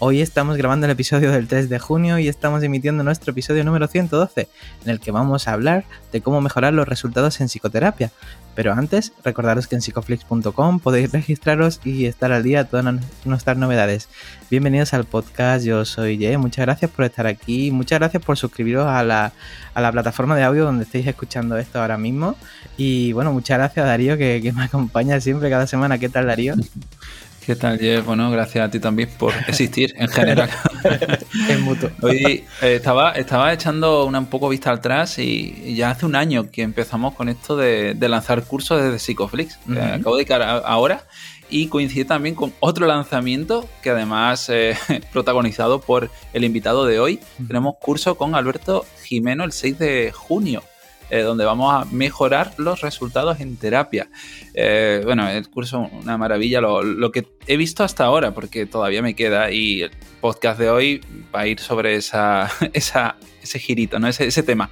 [0.00, 3.88] Hoy estamos grabando el episodio del 3 de junio y estamos emitiendo nuestro episodio número
[3.88, 4.48] 112,
[4.84, 8.12] en el que vamos a hablar de cómo mejorar los resultados en psicoterapia.
[8.54, 13.56] Pero antes, recordaros que en psicoflix.com podéis registraros y estar al día de todas nuestras
[13.56, 14.08] novedades.
[14.48, 18.86] Bienvenidos al podcast, yo soy Ye, muchas gracias por estar aquí, muchas gracias por suscribiros
[18.86, 19.32] a la,
[19.74, 22.36] plataforma de audio donde estáis escuchando esto ahora mismo.
[22.76, 25.98] Y bueno, muchas gracias Darío que, que me acompaña siempre cada semana.
[25.98, 26.54] ¿Qué tal Darío?
[27.48, 28.04] ¿Qué tal, Jeff?
[28.04, 30.50] Bueno, gracias a ti también por existir en general.
[31.48, 31.88] es mutuo.
[32.02, 36.50] Hoy eh, estaba, estaba echando una un poco vista atrás y, ya hace un año
[36.50, 39.58] que empezamos con esto de, lanzar cursos desde Psicoflix.
[39.66, 41.04] acabo de dedicar ahora
[41.48, 44.76] y coincide también con otro lanzamiento que además eh,
[45.10, 47.18] protagonizado por el invitado de hoy.
[47.46, 50.62] Tenemos curso con Alberto Jimeno el 6 de junio.
[51.10, 54.10] Eh, donde vamos a mejorar los resultados en terapia.
[54.52, 59.14] Eh, bueno, el curso una maravilla, lo, que he visto hasta ahora, porque todavía me
[59.14, 61.00] queda, y el podcast de hoy
[61.34, 64.08] va a ir sobre esa, ese girito, ¿no?
[64.08, 64.70] ese, ese tema.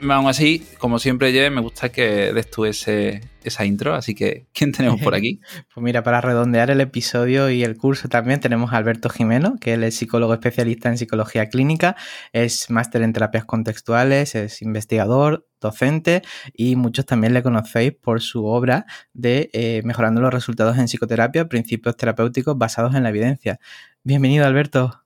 [0.00, 4.70] Aún así, como siempre, me gusta que des tú ese, esa intro, así que ¿quién
[4.70, 5.40] tenemos por aquí?
[5.74, 9.74] pues mira, para redondear el episodio y el curso también tenemos a Alberto Jimeno, que
[9.74, 11.96] él es psicólogo especialista en psicología clínica,
[12.32, 18.46] es máster en terapias contextuales, es investigador, docente y muchos también le conocéis por su
[18.46, 23.58] obra de eh, Mejorando los resultados en psicoterapia, principios terapéuticos basados en la evidencia.
[24.04, 25.02] Bienvenido, Alberto.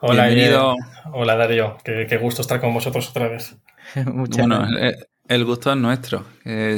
[0.00, 0.76] Hola, Bienvenido.
[1.12, 1.78] Hola, Darío.
[1.82, 3.56] qué gusto estar con vosotros otra vez.
[4.06, 4.66] bueno,
[5.28, 6.24] el, gusto es nuestro.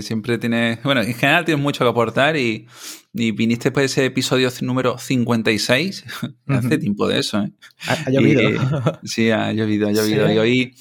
[0.00, 0.78] siempre tiene.
[0.82, 2.66] Bueno, en general tienes mucho que aportar y,
[3.12, 6.04] viniste por ese episodio número 56.
[6.48, 7.52] Hace tiempo de eso, ¿eh?
[7.86, 9.00] Ha, llovido.
[9.04, 10.32] sí, ha llovido, ha llovido.
[10.32, 10.74] Y hoy.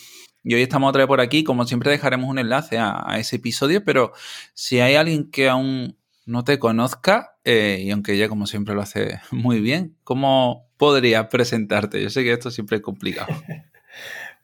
[0.44, 1.44] Y hoy estamos otra vez por aquí.
[1.44, 3.84] Como siempre, dejaremos un enlace a, ese episodio.
[3.84, 4.14] Pero
[4.54, 8.82] si hay alguien que aún no te conozca, eh, y aunque ella, como siempre, lo
[8.82, 12.02] hace muy bien, ¿cómo podría presentarte?
[12.02, 13.28] Yo sé que esto siempre es complicado.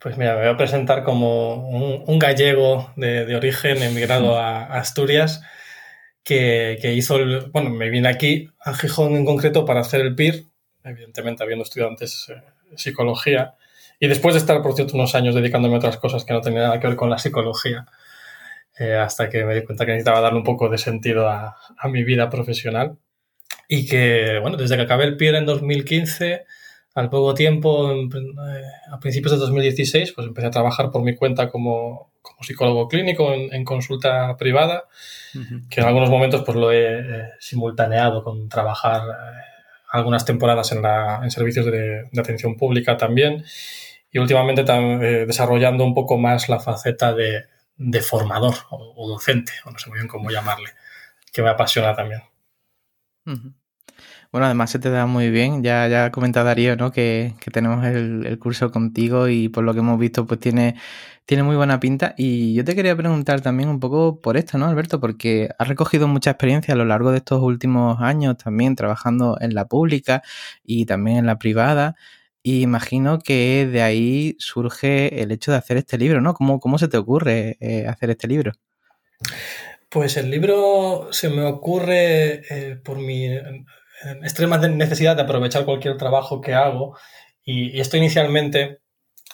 [0.06, 5.42] Pues mira, me voy a presentar como un, gallego de, origen emigrado a, Asturias
[6.22, 10.44] que, hizo el, bueno, me vine aquí a Gijón en concreto para hacer el PIR,
[10.84, 12.40] evidentemente habiendo estudiado antes eh,
[12.76, 13.54] psicología
[13.98, 16.62] y después de estar, por cierto, unos años dedicándome a otras cosas que no tenían
[16.62, 17.86] nada que ver con la psicología,
[18.78, 21.88] eh, hasta que me di cuenta que necesitaba darle un poco de sentido a, a
[21.88, 22.96] mi vida profesional
[23.66, 26.44] y que, bueno, desde que acabé el PIR en 2015
[26.96, 31.50] al poco tiempo, eh, a principios de 2016, pues empecé a trabajar por mi cuenta
[31.50, 34.84] como, como psicólogo clínico en, consulta privada,
[35.68, 39.40] que en algunos momentos pues lo he eh, simultaneado con trabajar eh,
[39.92, 43.44] algunas temporadas en, la, en servicios de, atención pública también,
[44.10, 44.64] y últimamente
[45.26, 47.44] desarrollando un poco más la faceta de,
[47.76, 50.70] de formador o, docente, o no sé muy bien cómo llamarle,
[51.30, 52.22] que me apasiona también.
[54.36, 55.62] Bueno, además se te da muy bien.
[55.62, 56.92] Ya, ha comentado Darío, ¿no?
[56.92, 60.76] Que, tenemos el, curso contigo y por lo que hemos visto, pues tiene,
[61.24, 62.14] tiene muy buena pinta.
[62.18, 65.00] Y yo te quería preguntar también un poco por esto, ¿no, Alberto?
[65.00, 69.54] Porque has recogido mucha experiencia a lo largo de estos últimos años también trabajando en
[69.54, 70.22] la pública
[70.62, 71.96] y también en la privada.
[72.42, 76.34] Y imagino que de ahí surge el hecho de hacer este libro, ¿no?
[76.34, 78.52] ¿Cómo, cómo se te ocurre eh, hacer este libro?
[79.88, 83.30] Pues el libro se me ocurre eh, por mi
[84.22, 86.96] extrema necesidad de aprovechar cualquier trabajo que hago
[87.44, 88.80] y, esto inicialmente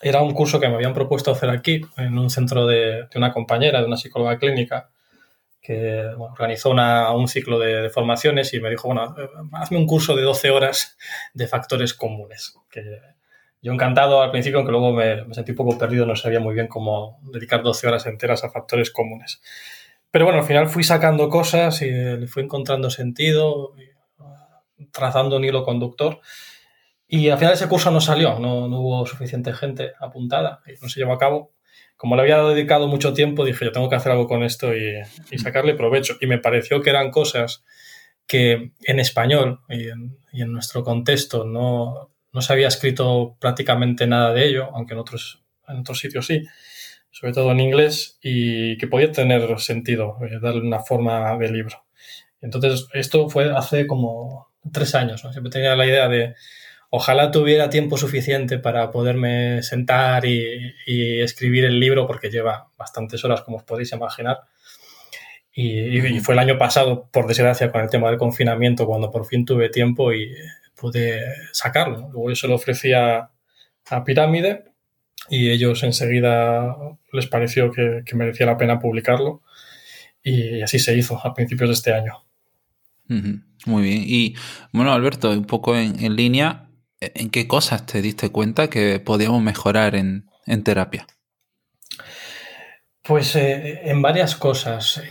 [0.03, 3.81] era un curso que me habían propuesto hacer aquí, en un centro de, una compañera,
[3.81, 4.91] de una psicóloga clínica,
[5.61, 9.15] que organizó un ciclo de, formaciones y me dijo, bueno,
[9.53, 10.99] hazme un curso de 12 horas
[11.35, 12.55] de factores comunes.
[12.69, 12.99] Que
[13.63, 16.67] yo encantado al principio, aunque luego me, sentí un poco perdido, no sabía muy bien
[16.67, 19.41] cómo dedicar 12 horas enteras a factores comunes.
[20.11, 23.73] Pero bueno, al final fui sacando cosas y le fui encontrando sentido.
[24.91, 26.21] Trazando un hilo conductor.
[27.07, 31.01] Y al final ese curso no salió, no, hubo suficiente gente apuntada y no se
[31.01, 31.53] llevó a cabo.
[31.97, 34.95] Como le había dedicado mucho tiempo, dije, yo tengo que hacer algo con esto y,
[35.39, 36.17] sacarle provecho.
[36.21, 37.65] Y me pareció que eran cosas
[38.27, 44.47] que en español y en, nuestro contexto no, no, se había escrito prácticamente nada de
[44.47, 46.43] ello, aunque en otros, en otros sitios sí,
[47.11, 51.85] sobre todo en inglés, y que podía tener sentido, eh, darle una forma de libro.
[52.41, 55.21] Entonces, esto fue hace como tres años.
[55.21, 56.35] Siempre tenía la idea de,
[56.91, 60.75] ojalá tuviera tiempo suficiente para poderme sentar y,
[61.21, 64.41] escribir el libro, porque lleva bastantes horas, como os podéis imaginar.
[65.55, 69.45] Y, fue el año pasado, por desgracia, con el tema del confinamiento, cuando por fin
[69.45, 70.35] tuve tiempo y
[70.75, 71.21] pude
[71.53, 72.09] sacarlo.
[72.13, 73.31] Luego yo se lo ofrecía
[73.91, 74.65] a Pirámide
[75.29, 76.77] y ellos enseguida
[77.13, 79.43] les pareció que, merecía la pena publicarlo
[80.23, 82.25] y así se hizo a principios de este año.
[83.09, 84.03] Muy bien.
[84.07, 84.35] Y
[84.73, 86.73] bueno, Alberto, un poco en línea,
[87.15, 90.25] ¿en qué cosas te diste cuenta que podíamos mejorar en,
[90.65, 91.07] terapia?
[93.03, 95.03] Pues eh, en varias cosas,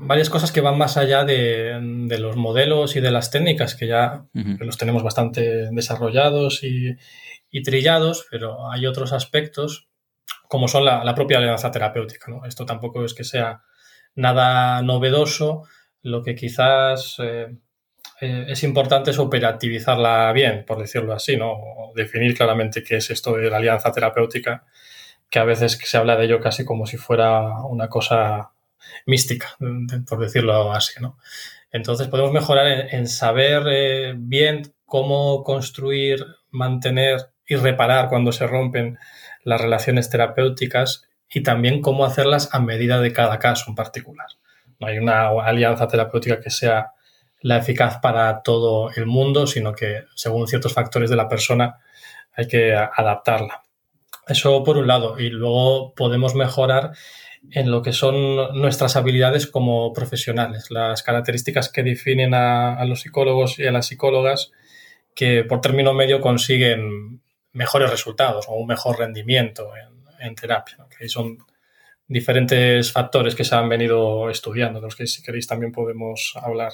[0.00, 1.78] varias cosas que van más allá de,
[2.18, 6.96] los modelos y de las técnicas que ya los tenemos bastante desarrollados y,
[7.62, 9.88] trillados, pero hay otros aspectos
[10.46, 12.30] como son la, propia alianza terapéutica.
[12.46, 13.62] Esto tampoco es que sea
[14.14, 15.62] nada novedoso,
[16.02, 17.56] lo que quizás eh,
[18.20, 21.92] eh, es importante es operativizarla bien, por decirlo así, ¿no?
[21.94, 24.64] definir claramente qué es esto de la alianza terapéutica,
[25.28, 28.52] que a veces se habla de ello casi como si fuera una cosa
[29.06, 29.56] mística,
[30.08, 31.18] por decirlo así, ¿no?
[31.72, 38.98] Entonces podemos mejorar en, saber eh, bien cómo construir, mantener y reparar cuando se rompen
[39.44, 44.28] las relaciones terapéuticas y también cómo hacerlas a medida de cada caso en particular.
[44.78, 46.92] No hay una alianza terapéutica que sea
[47.40, 51.78] la eficaz para todo el mundo, sino que según ciertos factores de la persona
[52.32, 53.62] hay que adaptarla.
[54.26, 55.18] Eso por un lado.
[55.18, 56.92] Y luego podemos mejorar
[57.52, 63.58] en lo que son nuestras habilidades como profesionales, las características que definen a, los psicólogos
[63.58, 64.52] y a las psicólogas
[65.14, 69.70] que por término medio consiguen mejores resultados o un mejor rendimiento
[70.18, 70.78] en, terapia.
[70.98, 71.38] Que son
[72.08, 76.72] diferentes factores que se han venido estudiando, de los que si queréis también podemos hablar.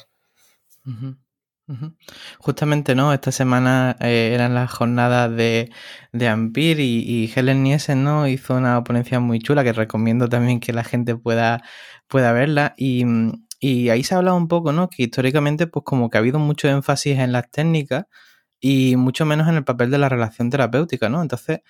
[2.39, 3.13] Justamente, ¿no?
[3.13, 5.71] Esta semana eh, eran las jornadas de,
[6.13, 8.27] de Ampir y, Helen Niesen, ¿no?
[8.27, 11.63] Hizo una ponencia muy chula que recomiendo también que la gente pueda,
[12.09, 12.75] pueda verla.
[12.77, 13.05] Y,
[13.91, 14.89] ahí se ha hablado un poco, ¿no?
[14.91, 18.07] Que históricamente, pues como que ha habido mucho énfasis en las técnicas
[18.61, 21.23] y mucho menos en el papel de la relación terapéutica, ¿no?
[21.23, 21.61] Entonces,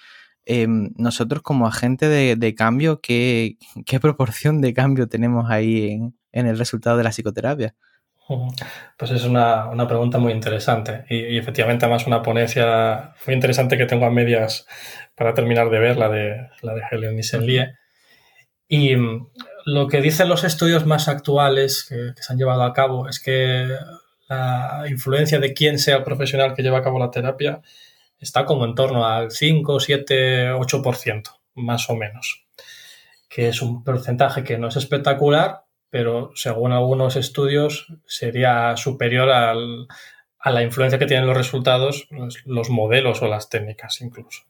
[0.47, 3.57] em, nosotros como agente de, cambio, ¿qué,
[3.87, 6.01] ¿qué, proporción de cambio tenemos ahí
[6.33, 7.75] en, el resultado de la psicoterapia?
[8.97, 14.07] Pues es una, pregunta muy interesante y, efectivamente además una ponencia muy interesante que tengo
[14.07, 14.67] a medias
[15.15, 17.21] para terminar de ver, la de, la de Helen.
[18.69, 19.29] Y mm,
[19.67, 23.69] lo que dicen los estudios más actuales que, se han llevado a cabo es que
[24.29, 27.61] la influencia de quién sea el profesional que lleva a cabo la terapia
[28.23, 31.23] está como en torno al 5, 7, 8%,
[31.57, 32.47] más o menos,
[33.29, 39.55] que es un porcentaje que no es espectacular, pero según algunos estudios sería superior a
[39.55, 42.09] la influencia que tienen los resultados,
[42.47, 44.43] los, modelos o las técnicas incluso.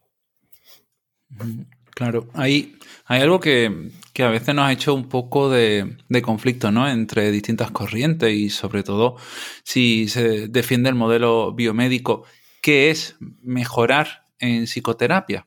[1.95, 2.77] Claro, hay,
[3.07, 6.89] hay algo que, a veces nos ha hecho un poco de, conflicto ¿no?
[6.89, 9.17] entre distintas corrientes y sobre todo
[9.65, 12.25] si se defiende el modelo biomédico,
[12.62, 15.47] ¿qué es mejorar en psicoterapia?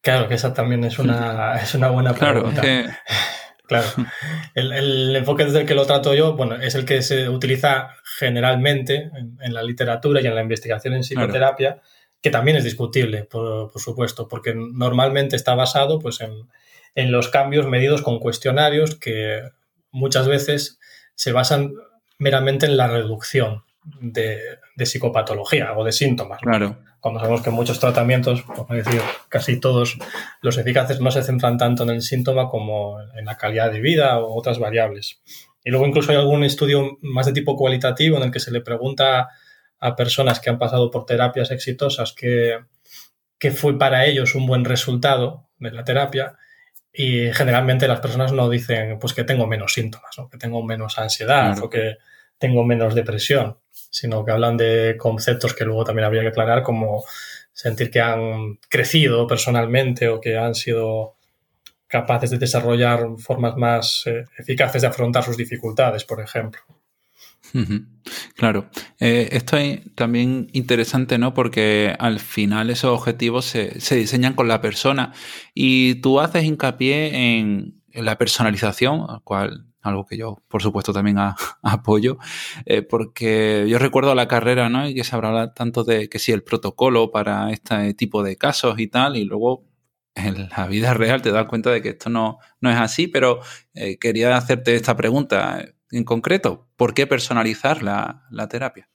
[0.00, 2.62] Claro, que esa también es una, es una buena pregunta.
[2.62, 2.90] Claro,
[3.66, 3.88] Claro.
[4.54, 9.10] El, enfoque desde el que lo trato yo, bueno, es el que se utiliza generalmente
[9.40, 11.80] en, la literatura y en la investigación en psicoterapia,
[12.20, 18.02] que también es discutible, por, supuesto, porque normalmente está basado pues, en, los cambios medidos
[18.02, 19.40] con cuestionarios que
[19.90, 20.78] muchas veces
[21.14, 21.72] se basan
[22.18, 24.38] meramente en la reducción de,
[24.76, 26.40] de psicopatología o de síntomas.
[26.40, 29.98] Claro cuando sabemos que muchos tratamientos, por decir casi todos
[30.40, 34.20] los eficaces, no se centran tanto en el síntoma como en la calidad de vida
[34.20, 35.20] o otras variables.
[35.64, 38.60] Y luego incluso hay algún estudio más de tipo cualitativo en el que se le
[38.60, 39.30] pregunta
[39.80, 42.60] a personas que han pasado por terapias exitosas qué,
[43.50, 46.36] fue para ellos un buen resultado de la terapia
[46.92, 51.00] y generalmente las personas no dicen pues que tengo menos síntomas o que tengo menos
[51.00, 51.96] ansiedad o que
[52.38, 57.04] tengo menos depresión sino que hablan de conceptos que luego también habría que aclarar, como
[57.52, 61.16] sentir que han crecido personalmente o que han sido
[61.86, 66.60] capaces de desarrollar formas más eh, eficaces de afrontar sus dificultades, por ejemplo.
[68.36, 71.34] Claro, eh, esto es también interesante, ¿no?
[71.34, 75.12] Porque al final esos objetivos se, se diseñan con la persona
[75.54, 81.18] y tú haces hincapié en, la personalización, al cual algo que yo, por supuesto, también
[81.62, 82.18] apoyo,
[82.66, 84.88] eh, porque yo recuerdo la carrera, ¿no?
[84.88, 88.78] Y que se hablaba tanto de que sí, el protocolo para este tipo de casos
[88.78, 89.64] y tal, y luego
[90.14, 93.40] en la vida real te das cuenta de que esto no, no es así, pero
[93.74, 98.88] eh, quería hacerte esta pregunta en concreto, ¿por qué personalizar la, terapia?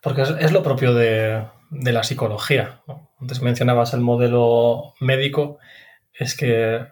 [0.00, 2.82] Porque es, lo propio de, la psicología.
[3.20, 5.58] Antes mencionabas el modelo médico,
[6.12, 6.86] es que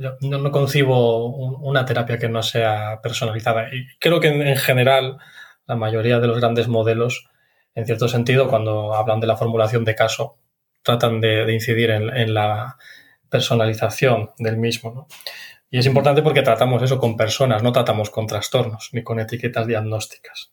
[0.00, 3.68] yo no, concibo una terapia que no sea personalizada.
[3.72, 5.18] Y creo que en, general
[5.66, 7.28] la mayoría de los grandes modelos,
[7.74, 10.38] en cierto sentido, cuando hablan de la formulación de caso,
[10.82, 12.76] tratan de, incidir en, la
[13.28, 15.06] personalización del mismo.
[15.70, 19.68] Y es importante porque tratamos eso con personas, no tratamos con trastornos ni con etiquetas
[19.68, 20.52] diagnósticas.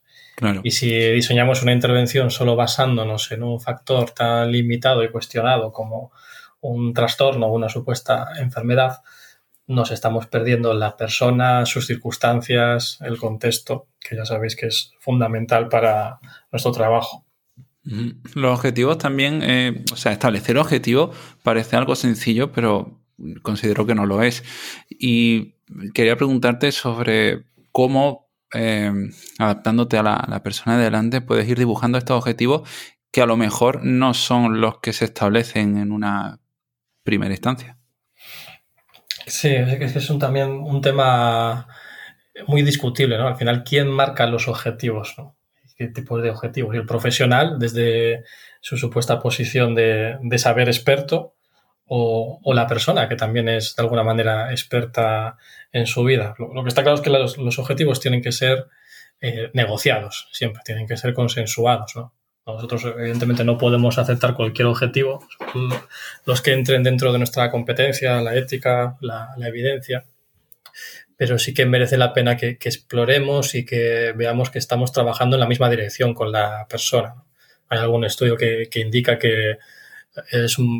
[0.62, 6.12] Y si diseñamos una intervención solo basándonos en un factor tan limitado y cuestionado como
[6.60, 9.02] un trastorno o una supuesta enfermedad,
[9.66, 15.68] nos estamos perdiendo la persona, sus circunstancias, el contexto, que ya sabéis que es fundamental
[15.68, 16.18] para
[16.50, 17.26] nuestro trabajo.
[18.34, 22.98] Los objetivos también, eh, o sea, establecer objetivos parece algo sencillo, pero
[23.42, 24.42] considero que no lo es.
[24.88, 25.54] Y
[25.94, 28.92] quería preguntarte sobre cómo, eh,
[29.38, 32.68] adaptándote a la, persona de delante, puedes ir dibujando estos objetivos
[33.10, 36.40] que a lo mejor no son los que se establecen en una
[37.08, 37.78] primera instancia.
[39.26, 41.66] Sí, es es un, también un tema
[42.46, 43.26] muy discutible, ¿no?
[43.28, 45.14] Al final, ¿quién marca los objetivos?
[45.16, 45.38] ¿no?
[45.78, 46.74] qué tipo de objetivos.
[46.74, 48.24] El profesional, desde
[48.60, 51.34] su supuesta posición de, saber experto,
[51.86, 55.38] o, la persona que también es de alguna manera experta
[55.72, 56.34] en su vida.
[56.38, 58.66] Lo, que está claro es que los, objetivos tienen que ser
[59.20, 61.94] eh, negociados, siempre tienen que ser consensuados.
[62.54, 65.26] Nosotros, evidentemente, no podemos aceptar cualquier objetivo,
[66.24, 70.04] los que entren dentro de nuestra competencia, la ética, la evidencia
[71.18, 75.40] pero sí que merece la pena que, exploremos y que veamos que estamos trabajando en
[75.40, 77.24] la misma dirección con la persona.
[77.68, 79.58] Hay algún estudio que, indica que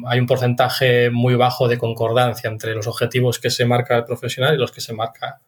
[0.06, 4.54] hay un porcentaje muy bajo de concordancia entre los objetivos que se marca el profesional
[4.54, 5.40] y los que se marca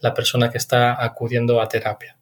[0.00, 2.16] la persona que está acudiendo a terapia.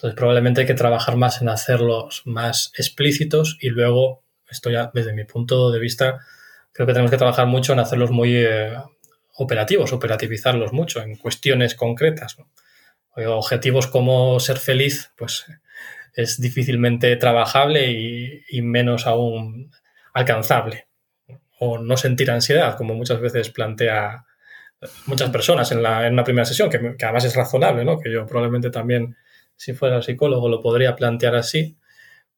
[0.00, 5.12] Entonces, probablemente hay que trabajar más en hacerlos más explícitos y luego, esto ya desde
[5.12, 6.20] mi punto de vista,
[6.72, 8.72] creo que tenemos que trabajar mucho en hacerlos muy eh,
[9.36, 12.38] operativos, operativizarlos mucho en cuestiones concretas.
[13.14, 15.44] Objetivos como ser feliz, pues
[16.14, 19.70] es difícilmente trabajable y, menos aún
[20.14, 20.88] alcanzable.
[21.58, 24.24] O no sentir ansiedad, como muchas veces plantea
[25.04, 27.98] muchas personas en, la, en una primera sesión, que, además es razonable, ¿no?
[27.98, 29.16] que yo probablemente también,
[29.60, 31.76] si fuera psicólogo, lo podría plantear así,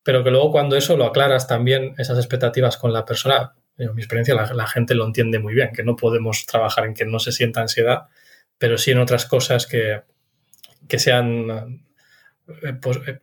[0.02, 4.02] pero que luego cuando eso lo aclaras también, esas expectativas con la persona, en mi
[4.02, 7.30] experiencia la, gente lo entiende muy bien, que no podemos trabajar en que no se
[7.30, 8.08] sienta ansiedad,
[8.58, 10.02] pero sí en otras cosas que,
[10.88, 11.84] que sean
[12.48, 13.20] eh, pues, eh,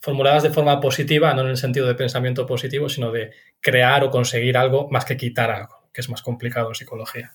[0.00, 4.10] formuladas de forma positiva, no en el sentido de pensamiento positivo, sino de crear o
[4.10, 7.32] conseguir algo más que quitar algo, que es más complicado en psicología.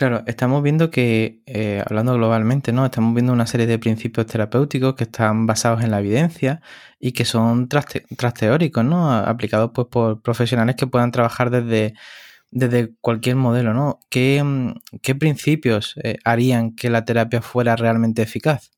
[0.00, 2.86] Claro, estamos viendo que, eh, hablando globalmente, ¿no?
[2.86, 6.62] Estamos viendo una serie de principios terapéuticos que están basados en la evidencia
[6.98, 9.12] y que son trasteóricos, ¿no?
[9.12, 11.92] Aplicados pues, por profesionales que puedan trabajar desde,
[12.50, 14.00] desde cualquier modelo, ¿no?
[14.08, 18.70] ¿Qué, mm, principios eh, harían que la terapia fuera realmente eficaz?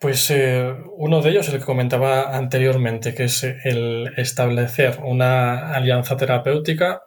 [0.00, 6.16] Pues eh, uno de ellos, el que comentaba anteriormente, que es el establecer una alianza
[6.16, 7.02] terapéutica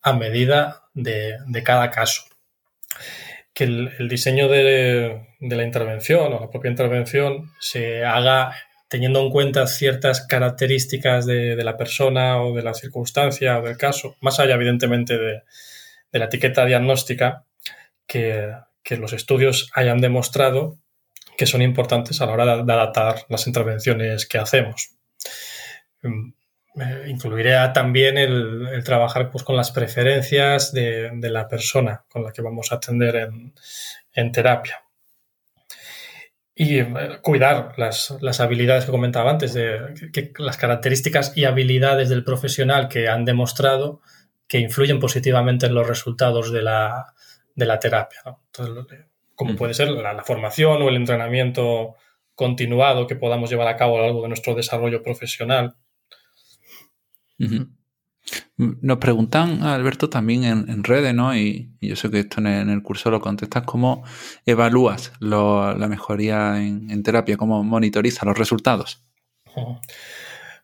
[0.00, 2.22] a medida de, cada caso.
[3.54, 8.54] Que el, diseño de, la intervención o la propia intervención se haga
[8.88, 14.16] teniendo en cuenta ciertas características de, la persona o de la circunstancia o del caso,
[14.20, 15.42] más allá evidentemente de,
[16.12, 17.44] la etiqueta diagnóstica,
[18.06, 20.76] que, que, los estudios hayan demostrado
[21.36, 24.96] que son importantes a la hora de adaptar las intervenciones que hacemos
[27.06, 32.70] incluiría también el, trabajar pues, con las preferencias de, la persona con la que vamos
[32.72, 33.30] a atender
[34.14, 34.82] en, terapia.
[36.54, 39.80] Y eh, cuidar las, habilidades que comentaba antes, de
[40.38, 44.00] las características y habilidades del profesional que han demostrado
[44.46, 47.14] que influyen positivamente en los resultados de la,
[47.80, 48.20] terapia.
[49.34, 51.94] como puede ser la formación o el entrenamiento
[52.34, 55.76] continuado que podamos llevar a cabo a lo largo de nuestro desarrollo profesional
[58.56, 61.34] nos preguntan, Alberto, también en, redes, ¿no?
[61.34, 64.04] Y, yo sé que esto en el, curso lo contestas, ¿cómo
[64.46, 67.36] evalúas la mejoría en, terapia?
[67.36, 69.02] ¿Cómo monitorizas los resultados?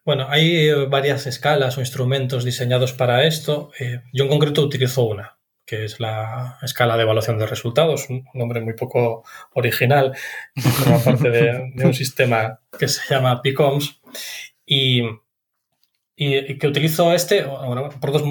[0.05, 3.73] Bueno, hay eh, varias escalas o instrumentos diseñados para esto.
[3.81, 8.25] Eh, yo en concreto utilizo una, que es la escala de evaluación de resultados, un
[8.33, 10.17] nombre muy poco original,
[10.57, 14.01] forma parte de, de un sistema que se llama PICOMS.
[14.65, 15.03] Y
[16.19, 18.23] y, que utilizo este por dos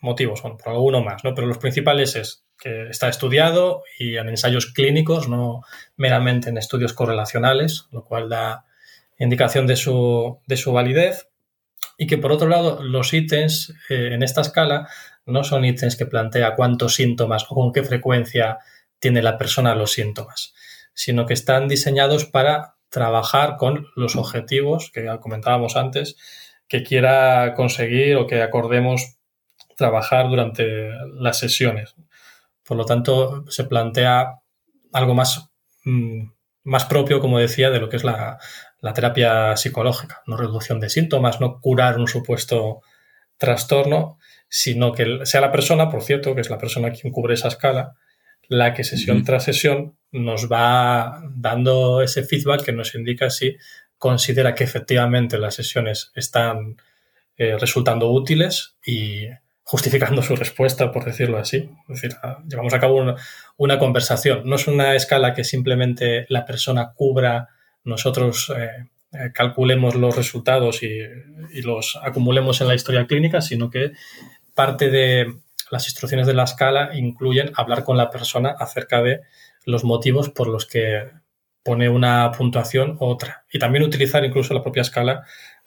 [0.00, 1.34] motivos, bueno, por alguno más, ¿no?
[1.34, 5.60] Pero los principales es que está estudiado y en ensayos clínicos, no
[5.96, 8.64] meramente en estudios correlacionales, lo cual da
[9.18, 11.28] indicación de su, de su validez.
[11.98, 14.88] Y que por otro lado, los ítems eh, en esta escala
[15.26, 18.58] no son ítems que plantea cuántos síntomas o con qué frecuencia
[18.98, 20.54] tiene la persona los síntomas,
[20.94, 26.16] sino que están diseñados para trabajar con los objetivos que comentábamos antes
[26.74, 29.14] que quiera conseguir o que acordemos
[29.76, 30.90] trabajar durante
[31.20, 31.94] las sesiones.
[32.64, 34.40] Por lo tanto, se plantea
[34.92, 35.52] algo más,
[35.84, 36.30] mm,
[36.64, 38.40] más propio, como decía, de lo que es la,
[38.92, 42.80] terapia psicológica, no reducción de síntomas, no curar un supuesto
[43.36, 47.48] trastorno, sino que sea la persona, por cierto, que es la persona quien cubre esa
[47.48, 47.94] escala,
[48.48, 53.56] la que sesión tras sesión nos va dando ese feedback que nos indica si
[53.98, 56.76] considera que efectivamente las sesiones están
[57.36, 59.26] eh, resultando útiles y
[59.62, 61.70] justificando su respuesta, por decirlo así.
[61.88, 63.16] Es decir, ah, llevamos a cabo
[63.56, 64.42] una, conversación.
[64.44, 67.48] No es una escala que simplemente la persona cubra,
[67.82, 71.00] nosotros eh, eh, calculemos los resultados y,
[71.52, 73.92] y, los acumulemos en la historia clínica, sino que
[74.54, 75.34] parte de
[75.70, 79.22] las instrucciones de la escala incluyen hablar con la persona acerca de
[79.64, 81.10] los motivos por los que
[81.64, 83.44] pone una puntuación u otra.
[83.50, 85.24] Y también utilizar incluso la propia escala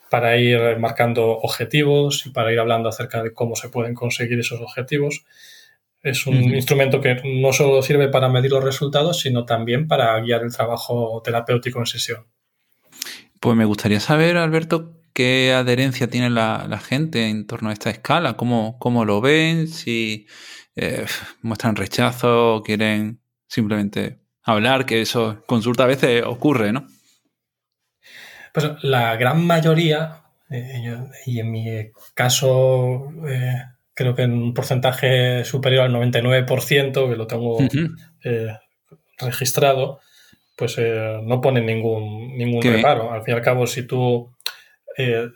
[0.09, 4.61] para ir marcando objetivos y para ir hablando acerca de cómo se pueden conseguir esos
[4.61, 5.25] objetivos.
[6.01, 10.43] Es un instrumento que no solo sirve para medir los resultados, sino también para guiar
[10.43, 12.27] el trabajo terapéutico en sesión.
[13.41, 18.37] Pues me gustaría saber, Alberto, qué adherencia tiene la, gente en torno a esta escala,
[18.37, 20.27] cómo, cómo lo ven, si
[20.75, 21.05] eh,
[21.41, 26.87] muestran rechazo o quieren simplemente hablar, que eso consulta a veces ocurre, ¿no?
[28.53, 33.61] Pues la gran mayoría, eh, y en mi caso eh,
[33.93, 37.57] creo que en un porcentaje superior al 99%, que lo tengo
[38.23, 38.55] eh,
[39.19, 39.99] registrado,
[40.55, 40.77] pues
[41.23, 43.11] no ponen ningún, ningún reparo.
[43.11, 44.33] Al fin y al cabo, si tú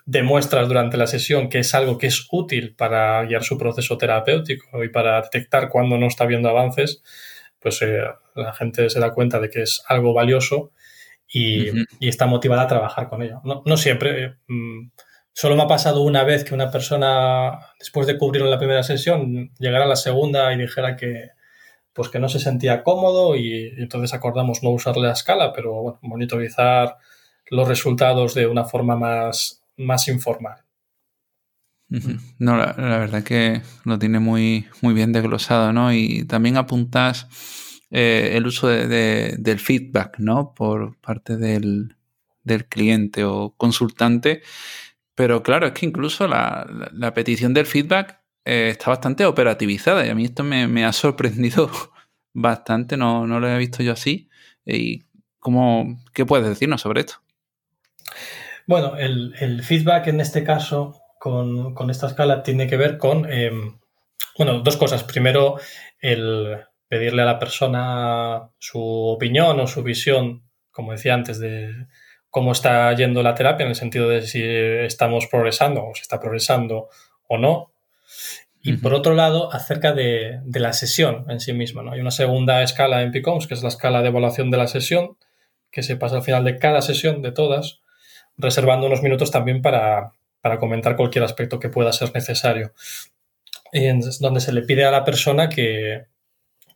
[0.07, 4.83] demuestras durante la sesión que es algo que es útil para guiar su proceso terapéutico
[4.83, 7.03] y para detectar cuando no está viendo avances,
[7.61, 8.01] pues eh,
[8.35, 10.71] la gente se da cuenta de que es algo valioso
[11.31, 11.69] y,
[12.01, 13.41] está motivada a trabajar con ello.
[13.43, 14.25] No, siempre.
[14.25, 14.91] Eh, mm,
[15.31, 18.83] solo me ha pasado una vez que una persona, después de cubrirlo en la primera
[18.83, 21.29] sesión, llegara a la segunda y dijera que,
[21.93, 26.00] pues que no se sentía cómodo y, entonces acordamos no usarle la escala, pero bueno,
[26.01, 26.97] monitorizar
[27.50, 30.63] los resultados de una forma más, más informal.
[32.39, 35.91] No, la, verdad que lo tiene muy, muy bien desglosado, ¿no?
[35.91, 37.27] Y también apuntas
[37.89, 40.53] eh, el uso del feedback, ¿no?
[40.53, 41.97] Por parte del,
[42.69, 44.41] cliente o consultante.
[45.15, 50.15] Pero claro, es que incluso la, petición del feedback eh, está bastante operativizada y a
[50.15, 51.69] mí esto me, ha sorprendido
[52.33, 54.29] bastante, no, no, lo he visto yo así.
[54.65, 55.03] ¿Y
[55.39, 57.15] cómo, qué puedes decirnos sobre esto?
[58.65, 63.77] Bueno, el, el feedback en este caso con, esta escala tiene que ver con, em,
[64.40, 65.03] bueno, dos cosas.
[65.03, 65.57] Primero,
[66.00, 66.57] el
[66.88, 71.86] pedirle a la persona su opinión o su visión, como decía antes, de
[72.31, 76.20] cómo está yendo la terapia, en el sentido de si estamos progresando o si está
[76.20, 76.90] progresando
[77.27, 77.72] o no.
[78.64, 81.84] Y por otro lado, acerca de, la sesión en sí misma.
[81.84, 81.92] ¿no?
[81.92, 85.18] Hay una segunda escala en PICOMS, que es la escala de evaluación de la sesión,
[85.70, 87.81] que se pasa al final de cada sesión, de todas,
[88.38, 92.73] reservando unos minutos también para, para comentar cualquier aspecto que pueda ser necesario.
[94.19, 96.07] Donde se le pide a la persona que,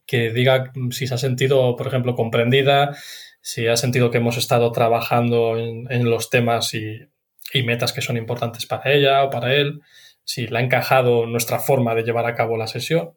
[0.10, 2.96] diga si se ha sentido, por ejemplo, comprendida,
[3.42, 7.10] si ha sentido que hemos estado trabajando en, los temas y,
[7.64, 9.82] metas que son importantes para ella o para él,
[10.24, 13.12] si le ha encajado nuestra forma de llevar a cabo la sesión.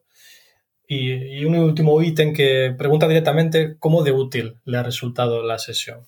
[0.87, 5.59] Y, y un último ítem que pregunta directamente cómo de útil le ha resultado la
[5.59, 6.07] sesión.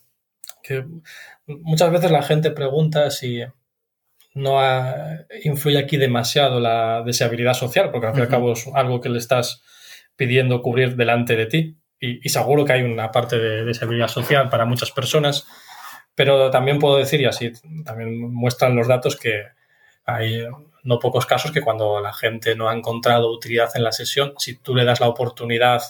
[0.64, 0.86] Que
[1.46, 3.42] muchas veces la gente pregunta si
[4.34, 4.60] no
[5.44, 9.10] influye aquí demasiado la deseabilidad social, porque al fin y al cabo es algo que
[9.10, 9.64] le estás
[10.16, 11.78] pidiendo cubrir delante de ti.
[12.00, 15.48] Y, seguro que hay una parte de deseabilidad social para muchas personas,
[16.16, 17.52] pero también puedo decir, y así
[17.86, 19.44] también muestran los datos, que
[20.06, 20.44] hay
[20.84, 24.58] no pocos casos que cuando la gente no ha encontrado utilidad en la sesión, si
[24.58, 25.82] tú le das la oportunidad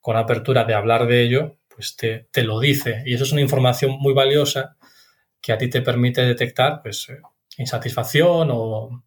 [0.00, 3.02] con apertura de hablar de ello, pues te, te lo dice.
[3.04, 4.76] Y eso es una información muy valiosa
[5.42, 7.08] que a ti te permite detectar pues,
[7.58, 9.02] insatisfacción o,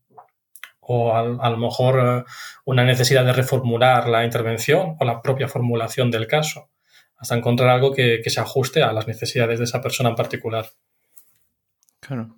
[0.87, 2.31] o a, lo mejor eh,
[2.65, 6.69] una necesidad de reformular la intervención o la propia formulación del caso,
[7.17, 10.67] hasta encontrar algo que, se ajuste a las necesidades de esa persona en particular.
[11.99, 12.37] Claro.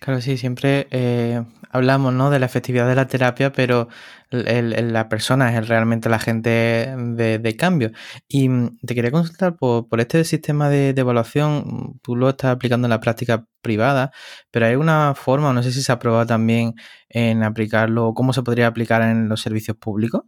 [0.00, 2.30] Claro, sí, siempre eh, hablamos ¿no?
[2.30, 3.88] de la efectividad de la terapia, pero
[4.30, 7.92] la persona es realmente la agente de, cambio.
[8.28, 12.90] Y mm, te quería consultar por, este sistema de, evaluación, tú lo estás aplicando en
[12.90, 14.12] la práctica privada,
[14.50, 16.74] pero ¿hay alguna forma, no sé si se ha probado también
[17.08, 20.22] en aplicarlo, cómo se podría aplicar en los servicios públicos?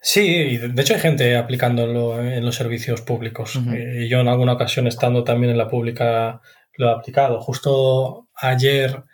[0.00, 3.60] Sí, de hecho hay gente aplicándolo en los servicios públicos.
[3.72, 6.40] Eh, y yo en alguna ocasión estando también en la pública
[6.78, 7.40] lo he aplicado.
[7.40, 9.04] Justo ayer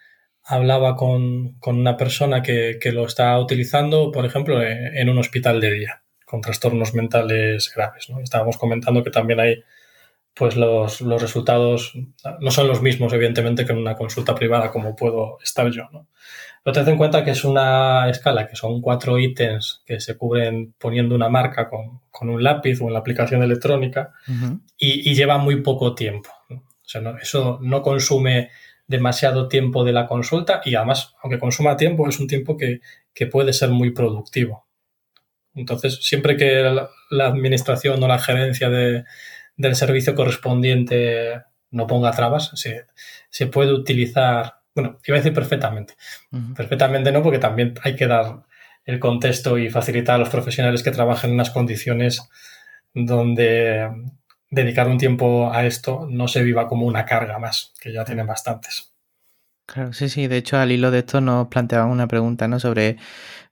[0.44, 6.02] hablaba con, una persona que, lo está utilizando, por ejemplo, en, un hospital de día
[6.24, 8.08] con trastornos mentales graves.
[8.22, 9.62] Estábamos comentando que también hay,
[10.34, 11.94] pues los, resultados
[12.40, 15.88] no son los mismos, evidentemente, que en una consulta privada como puedo estar yo.
[15.92, 16.08] ¿no?
[16.62, 20.74] Pero ten en cuenta que es una escala, que son cuatro ítems que se cubren
[20.78, 24.12] poniendo una marca con, un lápiz o en la aplicación electrónica
[24.78, 26.30] y, lleva muy poco tiempo.
[26.84, 28.50] O sea, eso no consume
[28.86, 32.80] demasiado tiempo de la consulta y además, aunque consuma tiempo, es un tiempo que,
[33.30, 34.66] puede ser muy productivo.
[35.54, 36.62] Entonces, siempre que
[37.10, 44.98] la, administración o la gerencia del servicio correspondiente no ponga trabas, se, puede utilizar, bueno,
[45.06, 45.94] iba a decir perfectamente.
[46.54, 48.42] Perfectamente no, porque también hay que dar
[48.84, 52.28] el contexto y facilitar a los profesionales que trabajen en unas condiciones
[52.92, 53.88] donde
[54.54, 58.26] dedicar un tiempo a esto no se viva como una carga más, que ya tienen
[58.26, 58.94] bastantes.
[59.66, 60.26] Claro, sí, sí.
[60.26, 62.60] De hecho, al hilo de esto nos planteaban una pregunta, ¿no?
[62.60, 62.98] Sobre,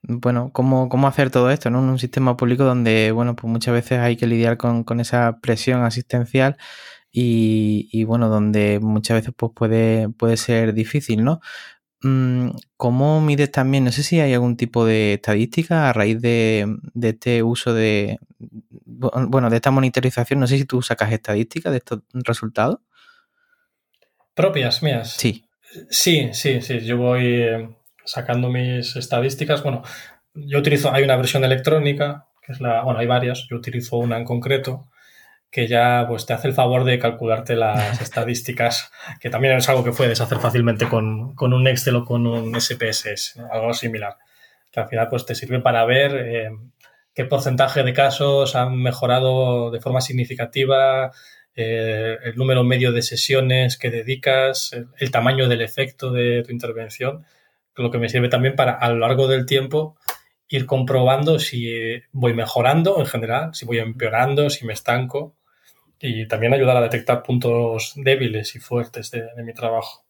[0.02, 1.78] bueno, cómo, cómo hacer todo esto, ¿no?
[1.80, 5.82] En un sistema público donde, bueno, pues muchas veces hay que lidiar con, esa presión
[5.84, 6.58] asistencial
[7.10, 11.40] y, y, bueno, donde muchas veces pues puede, puede ser difícil, ¿no?
[12.02, 13.84] Mm, ¿Cómo mides también?
[13.84, 16.66] No sé si hay algún tipo de estadística a raíz de,
[17.00, 18.18] este uso de,
[18.84, 20.40] bueno, de esta monitorización.
[20.40, 22.78] No sé si tú sacas estadísticas de estos resultados.
[24.34, 25.12] Propias, mías.
[25.12, 25.44] Sí.
[25.90, 26.80] Sí, sí, sí.
[26.80, 27.68] Yo voy eh,
[28.04, 29.62] sacando mis estadísticas.
[29.62, 29.82] Bueno,
[30.34, 33.46] yo utilizo, hay una versión electrónica, que es la, bueno, hay varias.
[33.48, 34.88] Yo utilizo una en concreto
[35.52, 39.84] que ya pues, te hace el favor de calcularte las estadísticas, que también es algo
[39.84, 44.16] que puedes hacer fácilmente con, un Excel o con un SPSS, algo similar,
[44.72, 46.50] que al final pues, te sirve para ver eh,
[47.14, 51.12] qué porcentaje de casos han mejorado de forma significativa,
[51.54, 57.26] eh, el número medio de sesiones que dedicas, el, tamaño del efecto de tu intervención,
[57.74, 59.98] lo que me sirve también para a lo largo del tiempo
[60.48, 65.34] ir comprobando si voy mejorando en general, si voy empeorando, si me estanco
[66.02, 70.04] y también ayudar a detectar puntos débiles y fuertes de, mi trabajo.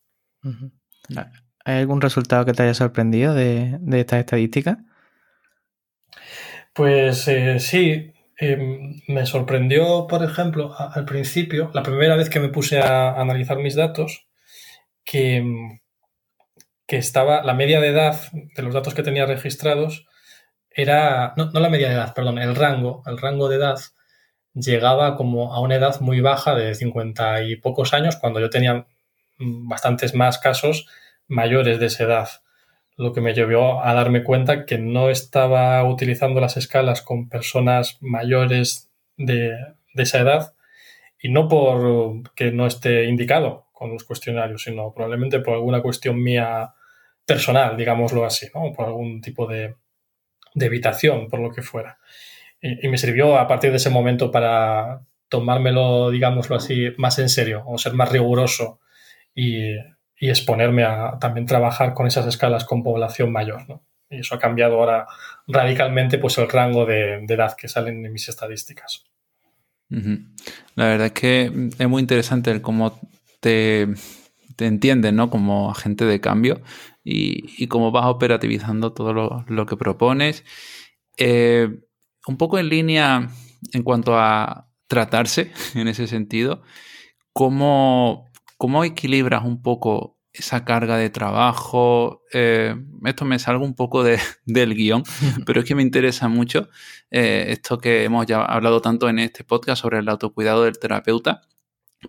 [1.64, 4.78] ¿Hay algún resultado que te haya sorprendido de, de estas estadísticas?
[6.72, 12.48] Pues eh, sí, em, me sorprendió, por ejemplo, al principio, la primera vez que me
[12.48, 14.26] puse a analizar mis datos,
[15.04, 15.44] que,
[16.86, 20.06] que estaba la media de edad de los datos que tenía registrados
[20.70, 23.78] era, no, no la media de edad, perdón, el rango, el rango de edad
[24.54, 28.86] llegaba como a una edad muy baja de 50 y pocos años, cuando yo tenía
[29.38, 30.86] bastantes más casos
[31.26, 32.28] mayores de esa edad,
[32.96, 37.98] lo que me llevó a darme cuenta que no estaba utilizando las escalas con personas
[38.00, 39.56] mayores de,
[39.94, 40.54] esa edad
[41.20, 46.22] y no por que no esté indicado con los cuestionarios, sino probablemente por alguna cuestión
[46.22, 46.74] mía
[47.24, 48.72] personal, digámoslo así, ¿no?
[48.72, 49.76] por algún tipo de,
[50.54, 51.98] de evitación, por lo que fuera
[52.62, 57.64] y, me sirvió a partir de ese momento para tomármelo, digámoslo así, más en serio
[57.66, 58.78] o ser más riguroso
[59.34, 59.74] y,
[60.24, 63.80] exponerme a también trabajar con esas escalas con población mayor.
[64.08, 65.08] Y eso ha cambiado ahora
[65.48, 69.02] radicalmente pues, el rango de, edad que salen en mis estadísticas.
[69.88, 73.00] La verdad es que es muy interesante cómo
[73.40, 73.88] te,
[74.54, 75.28] te entienden ¿no?
[75.28, 76.62] como agente de cambio
[77.02, 80.44] y, cómo vas operativizando todo lo, lo que propones.
[81.18, 81.80] Eh,
[82.26, 83.30] un poco en línea
[83.72, 86.62] en cuanto a tratarse en ese sentido,
[87.32, 92.22] ¿cómo, cómo equilibras un poco esa carga de trabajo?
[92.32, 94.02] Eh, esto me salgo un poco
[94.46, 95.04] del guion,
[95.46, 96.68] pero es que me interesa mucho
[97.10, 101.42] eh, esto que hemos ya hablado tanto en este podcast sobre el autocuidado del terapeuta,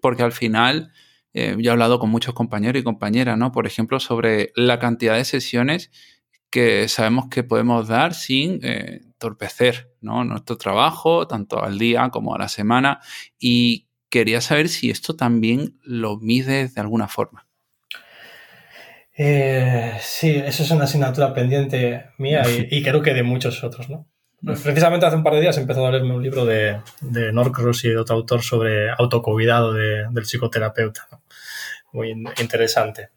[0.01, 0.91] porque al final...
[1.35, 3.51] Eh, yo he hablado con muchos compañeros y compañeras, ¿no?
[3.51, 5.89] Por ejemplo, sobre la cantidad de sesiones
[6.53, 12.39] que sabemos que podemos dar sin eh, entorpecer nuestro trabajo, tanto al día como a
[12.39, 12.99] la semana.
[13.39, 17.47] Y quería saber si esto también lo mides de alguna forma.
[19.15, 24.07] Eh, sí, eso es una asignatura pendiente mía y, creo que de muchos otros, ¿no?
[24.43, 27.85] Precisamente hace un par de días he empezado a leerme un libro de, de Norcross
[27.85, 31.07] y de otro autor sobre autocuidado del psicoterapeuta.
[31.93, 33.11] muy interesante.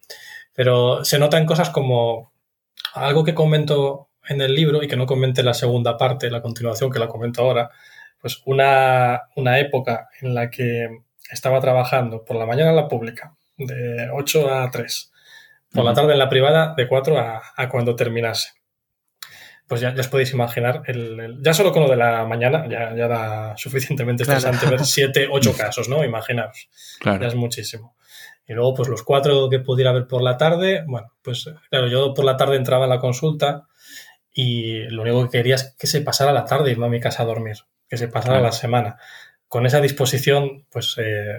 [0.55, 2.33] Pero se notan cosas como
[2.95, 6.90] algo que comento en el libro y que no comente la segunda parte, la continuación
[6.90, 7.70] que la comento ahora,
[8.20, 10.88] pues una, una época en la que
[11.30, 15.12] estaba trabajando por la mañana en la pública, de 8 a 3,
[15.72, 18.50] por la tarde en la privada, de 4 a, a cuando terminase.
[19.66, 22.94] Pues ya, ya, os podéis imaginar, el, ya solo con lo de la mañana ya,
[22.94, 24.76] ya da suficientemente estresante claro.
[24.76, 26.04] ver 7, 8 casos, ¿no?
[26.04, 26.68] Imaginaos.
[27.00, 27.20] Claro.
[27.20, 27.96] Ya es muchísimo.
[28.48, 32.14] Y luego, pues los cuatro que pudiera ver por la tarde, bueno, pues claro, yo
[32.14, 33.66] por la tarde entraba en la consulta
[34.38, 37.01] y lo único que quería es que se pasara la tarde y irme a mi
[37.01, 37.57] casa a dormir,
[37.88, 38.44] que se pasara claro.
[38.44, 38.99] la semana.
[39.49, 41.38] Con esa disposición, pues eh,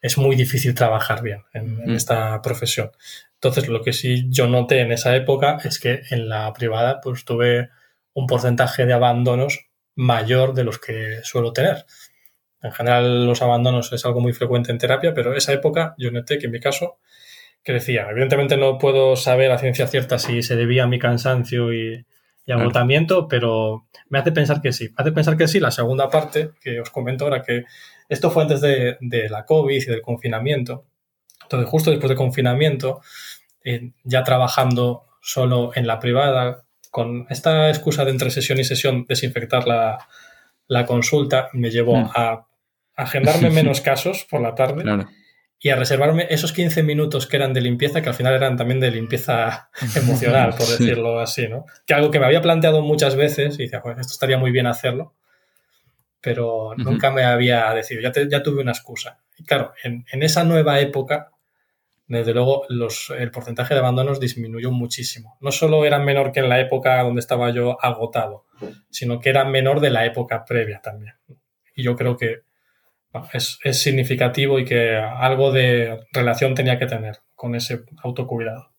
[0.00, 2.90] es muy difícil trabajar bien en, en, esta profesión.
[3.34, 7.26] Entonces, lo que sí yo noté en esa época es que en la privada, pues
[7.26, 7.68] tuve
[8.14, 11.84] un porcentaje de abandonos mayor de los que suelo tener.
[12.62, 16.38] En general, los abandonos es algo muy frecuente en terapia, pero esa época yo noté
[16.38, 16.98] que en mi caso
[17.62, 18.08] crecía.
[18.08, 22.06] Evidentemente no puedo saber a ciencia cierta si se debía a mi cansancio y,
[22.44, 24.88] y agotamiento, pero me hace pensar que sí.
[24.88, 27.64] Me hace pensar que sí la segunda parte que os comento ahora, que
[28.08, 30.84] esto fue antes de, de la COVID y del confinamiento.
[31.42, 33.00] Entonces, justo después del confinamiento,
[33.64, 39.06] eh, ya trabajando solo en la privada, con esta excusa de entre sesión y sesión
[39.08, 40.06] desinfectar la,
[40.66, 42.10] la consulta, me llevó mm.
[42.14, 42.46] a
[42.96, 45.08] agendarme menos casos por la tarde claro.
[45.64, 48.80] Y a reservarme esos 15 minutos que eran de limpieza, que al final eran también
[48.80, 51.66] de limpieza emocional, por decirlo así, ¿no?
[51.86, 54.66] Que algo que me había planteado muchas veces y decía, bueno, esto estaría muy bien
[54.66, 55.14] hacerlo,
[56.20, 56.84] pero uh -huh.
[56.84, 59.20] nunca me había decidido, ya, te, ya, tuve una excusa.
[59.38, 61.30] Y claro, en, en, esa nueva época,
[62.08, 65.38] desde luego, los, el porcentaje de abandonos disminuyó muchísimo.
[65.40, 68.46] No solo era menor que en la época donde estaba yo agotado,
[68.90, 71.14] sino que era menor de la época previa también.
[71.74, 72.42] Y yo creo que
[73.32, 78.72] es, es, significativo y que algo de relación tenía que tener con ese autocuidado.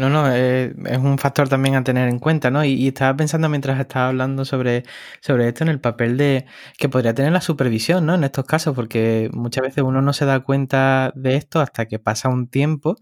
[0.01, 2.65] No, no, eh, es un factor también a tener en cuenta, ¿no?
[2.65, 4.85] Y, y, estaba pensando mientras estaba hablando sobre,
[5.21, 6.47] sobre esto en el papel de
[6.79, 8.15] que podría tener la supervisión, ¿no?
[8.15, 11.99] En estos casos, porque muchas veces uno no se da cuenta de esto hasta que
[11.99, 12.97] pasa un tiempo.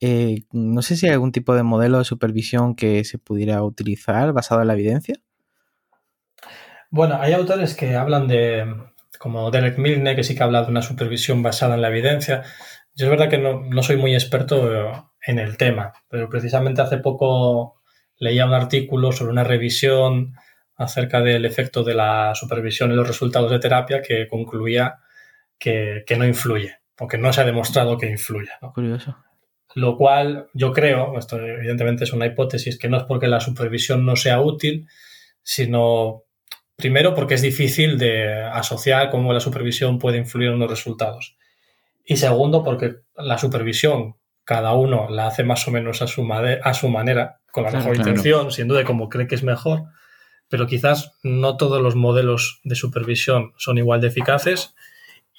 [0.00, 4.32] Eh, no sé si hay algún tipo de modelo de supervisión que se pudiera utilizar
[4.32, 5.14] basado en la evidencia.
[6.90, 8.66] Bueno, hay autores que hablan de,
[9.18, 12.42] como Derek Milne, que sí que habla de una supervisión basada en la evidencia.
[12.94, 16.98] Yo es verdad que no, no soy muy experto en el tema, pero precisamente hace
[16.98, 17.80] poco
[18.16, 20.34] leía un artículo sobre una revisión
[20.76, 24.96] acerca del efecto de la supervisión en los resultados de terapia que concluía
[25.58, 28.58] que, que no influye, o que no se ha demostrado que influya.
[28.62, 28.72] ¿no?
[28.72, 29.16] Curioso.
[29.74, 34.04] Lo cual yo creo, esto evidentemente es una hipótesis, que no es porque la supervisión
[34.04, 34.88] no sea útil,
[35.42, 36.24] sino
[36.80, 41.36] primero porque es difícil de asociar cómo la supervisión puede influir en los resultados.
[42.04, 46.74] Y segundo porque la supervisión cada uno la hace más o menos a su, a
[46.74, 48.10] su manera, con la mejor claro.
[48.10, 49.84] intención, sin duda como cree que es mejor,
[50.48, 54.74] pero quizás no todos los modelos de supervisión son igual de eficaces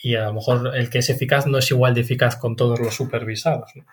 [0.01, 2.79] y a lo mejor el que es eficaz no es igual de eficaz con todos
[2.79, 3.71] los supervisados.
[3.75, 3.85] ¿no?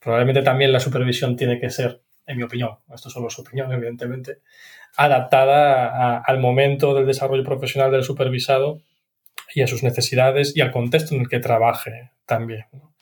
[0.00, 4.38] Probablemente también la supervisión tiene que ser, en mi opinión, esto solo es opinión, evidentemente,
[4.96, 8.80] adaptada a, al momento del desarrollo profesional del supervisado
[9.54, 12.64] y a sus necesidades y al contexto en el que trabaje también.
[12.72, 12.92] ¿no?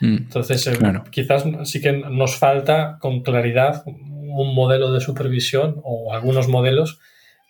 [0.00, 1.04] Entonces, eh, claro.
[1.10, 7.00] quizás sí que nos falta con claridad un modelo de supervisión o algunos modelos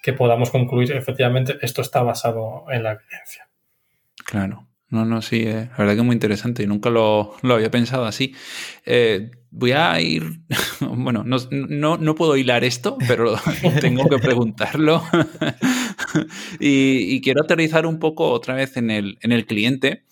[0.03, 3.49] que podamos concluir efectivamente esto está basado en la evidencia.
[4.25, 4.69] Claro.
[4.89, 7.71] No, no, sí, eh, la verdad que es muy interesante y nunca lo, lo había
[7.73, 8.35] pensado así.
[8.85, 10.43] Eh, voy a ir,
[10.81, 13.35] bueno, no, no, no, puedo hilar esto, pero
[13.81, 15.03] tengo que preguntarlo.
[16.61, 20.05] y, quiero aterrizar un poco otra vez en el, en el cliente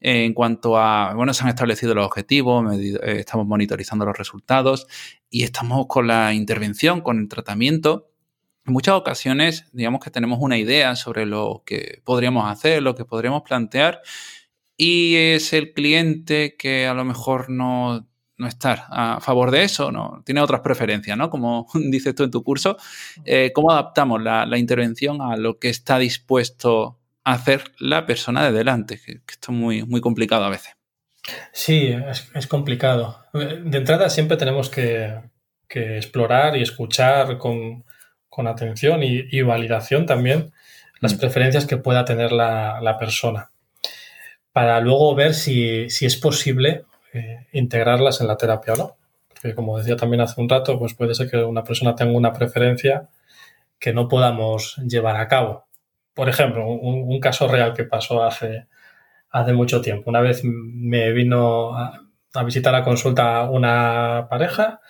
[0.00, 2.64] en cuanto a, bueno, se han establecido los objetivos,
[3.02, 4.86] estamos monitorizando los resultados
[5.28, 8.07] y estamos con la intervención, con el tratamiento.
[8.68, 13.06] En muchas ocasiones, digamos que tenemos una idea sobre lo que podríamos hacer, lo que
[13.06, 14.02] podríamos plantear
[14.76, 19.90] y es el cliente que a lo mejor no, no estar a favor de eso,
[19.90, 21.30] no tiene otras preferencias, ¿no?
[21.30, 22.76] Como dices tú en tu curso,
[23.24, 28.52] eh, ¿cómo adaptamos la, la intervención a lo que está dispuesto hacer la persona de
[28.52, 30.74] delante, que esto es muy, muy complicado a veces.
[31.52, 33.18] Sí, es, es complicado.
[33.32, 35.20] De entrada siempre tenemos que,
[35.68, 37.84] que explorar y escuchar con,
[38.28, 40.52] con atención y, y, validación también
[41.00, 41.18] las mm.
[41.18, 43.50] preferencias que pueda tener la, la, persona,
[44.52, 48.96] para luego ver si, si es posible eh, integrarlas en la terapia o no.
[49.28, 52.32] Porque como decía también hace un rato, pues puede ser que una persona tenga una
[52.32, 53.08] preferencia
[53.78, 55.68] que no podamos llevar a cabo
[56.18, 58.66] por ejemplo, un, un, caso real que pasó hace,
[59.30, 60.10] hace mucho tiempo.
[60.10, 62.02] Una vez me vino a,
[62.44, 64.80] visitar a consulta una pareja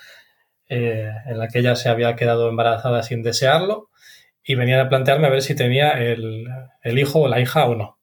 [0.68, 3.88] eh, en la que ella se había quedado embarazada sin desearlo
[4.44, 6.48] y venían a plantearme a ver si tenía el,
[6.98, 7.98] hijo o la hija o no.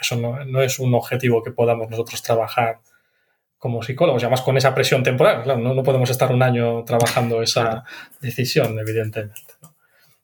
[0.00, 2.80] Eso no, es un objetivo que podamos nosotros trabajar
[3.58, 5.44] como psicólogos, y además con esa presión temporal.
[5.62, 7.84] no, podemos estar un año trabajando esa
[8.20, 9.52] decisión, evidentemente.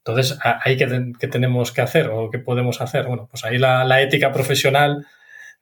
[0.06, 3.06] Entonces, ¿ahí qué, tenemos que hacer o qué podemos hacer?
[3.06, 5.06] Bueno, pues ahí la, ética profesional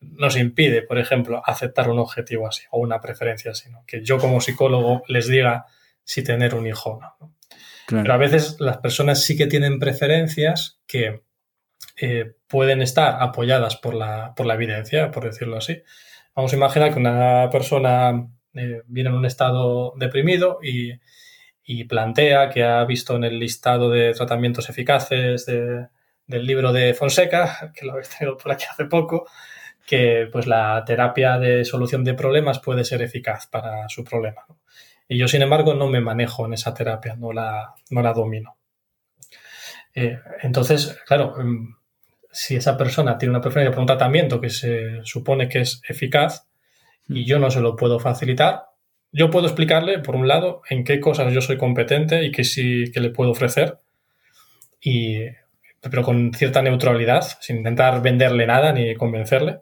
[0.00, 4.40] nos impide, por ejemplo, aceptar un objetivo así o una preferencia así, que yo como
[4.40, 5.66] psicólogo les diga
[6.04, 7.36] si tener un hijo o no.
[7.88, 11.22] Pero a veces las personas sí que tienen preferencias que
[12.00, 15.82] eh, pueden estar apoyadas por la, por la evidencia, por decirlo así.
[16.34, 20.92] Vamos a imaginar que una persona eh, viene en un estado deprimido y
[21.64, 27.72] y plantea que ha visto en el listado de tratamientos eficaces del libro de Fonseca,
[27.74, 29.26] que lo he tenido por aquí hace poco,
[29.86, 34.46] que pues la terapia de solución de problemas puede ser eficaz para su problema.
[35.12, 38.56] Y yo, sin embargo, no me manejo en esa terapia, no la, no la domino.
[39.94, 41.76] Eh, entonces, claro, mm,
[42.30, 46.48] si esa persona tiene una preferencia por un tratamiento que se supone que es eficaz
[47.06, 48.70] y yo no se lo puedo facilitar,
[49.12, 52.90] yo puedo explicarle, por un lado, en qué cosas yo soy competente y qué sí
[52.90, 53.80] que le puedo ofrecer,
[54.80, 55.18] y,
[55.82, 59.60] pero con cierta neutralidad, sin intentar venderle nada ni convencerle.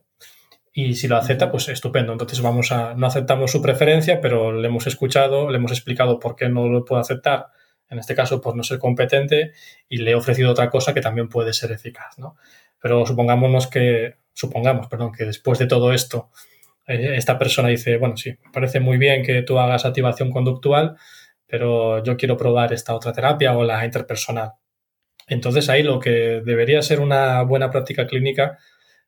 [0.72, 2.12] Y si lo acepta, pues estupendo.
[2.12, 6.36] Entonces vamos a, no aceptamos su preferencia, pero le hemos escuchado, le hemos explicado por
[6.36, 7.46] qué no lo puede aceptar,
[7.88, 9.52] en este caso por no ser competente,
[9.88, 12.36] y le he ofrecido otra cosa que también puede ser eficaz, ¿no?
[12.80, 16.30] Pero supongámonos que, supongamos, perdón, que después de todo esto
[16.86, 20.96] eh, esta persona dice, bueno, sí, parece muy bien que tú hagas activación conductual,
[21.46, 24.52] pero yo quiero probar esta otra terapia o la interpersonal.
[25.26, 28.58] Entonces ahí lo que debería ser una buena práctica clínica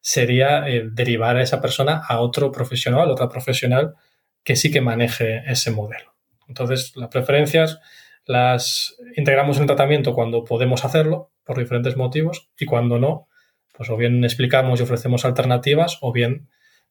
[0.02, 3.94] sería eh, derivar a esa persona a otro profesional, otra profesional
[4.42, 6.14] que sí que maneje ese modelo.
[6.48, 7.80] Entonces las preferencias
[8.26, 13.28] las integramos en el tratamiento cuando podemos hacerlo por diferentes motivos y cuando no,
[13.72, 16.48] pues o bien explicamos y ofrecemos alternativas o bien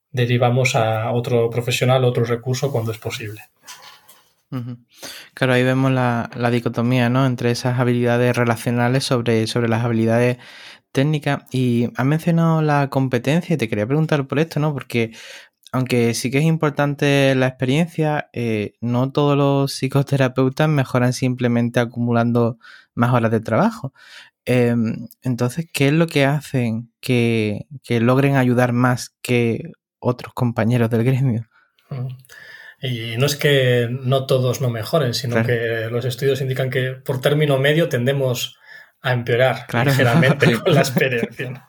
[0.09, 3.41] derivamos a otro profesional, otro recurso cuando es posible.
[5.33, 7.25] Claro, ahí vemos la, dicotomía, ¿no?
[7.25, 10.39] Entre esas habilidades relacionales sobre, sobre las habilidades
[10.91, 11.43] técnicas.
[11.51, 14.73] Y has mencionado la competencia y te quería preguntar por esto, ¿no?
[14.73, 15.11] Porque
[15.71, 22.57] aunque sí que es importante la experiencia, eh, no todos los psicoterapeutas mejoran simplemente acumulando
[22.93, 23.93] más horas de trabajo.
[24.45, 30.89] Em, entonces, ¿qué es lo que hacen que, que logren ayudar más que otros compañeros
[30.89, 31.47] del gremio.
[32.81, 37.21] Y no es que no todos no mejoren, sino que los estudios indican que por
[37.21, 38.57] término medio tendemos
[39.01, 41.67] a empeorar ligeramente con la experiencia.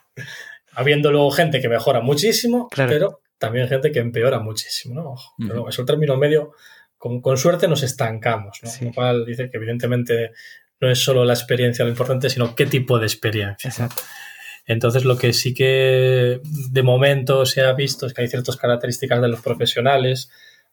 [0.73, 4.95] Habiendo luego gente que mejora muchísimo, pero también gente que empeora muchísimo.
[4.95, 5.49] ¿no?
[5.49, 6.53] Pero eso el término medio,
[6.97, 8.61] con, suerte nos estancamos.
[8.63, 8.71] ¿no?
[8.87, 10.33] Lo cual dice que evidentemente
[10.81, 13.69] no es solo la experiencia lo importante, sino qué tipo de experiencia.
[13.69, 14.03] Exacto.
[14.67, 19.21] Entonces, lo que sí que de momento se ha visto es que hay ciertas características
[19.21, 20.31] de los profesionales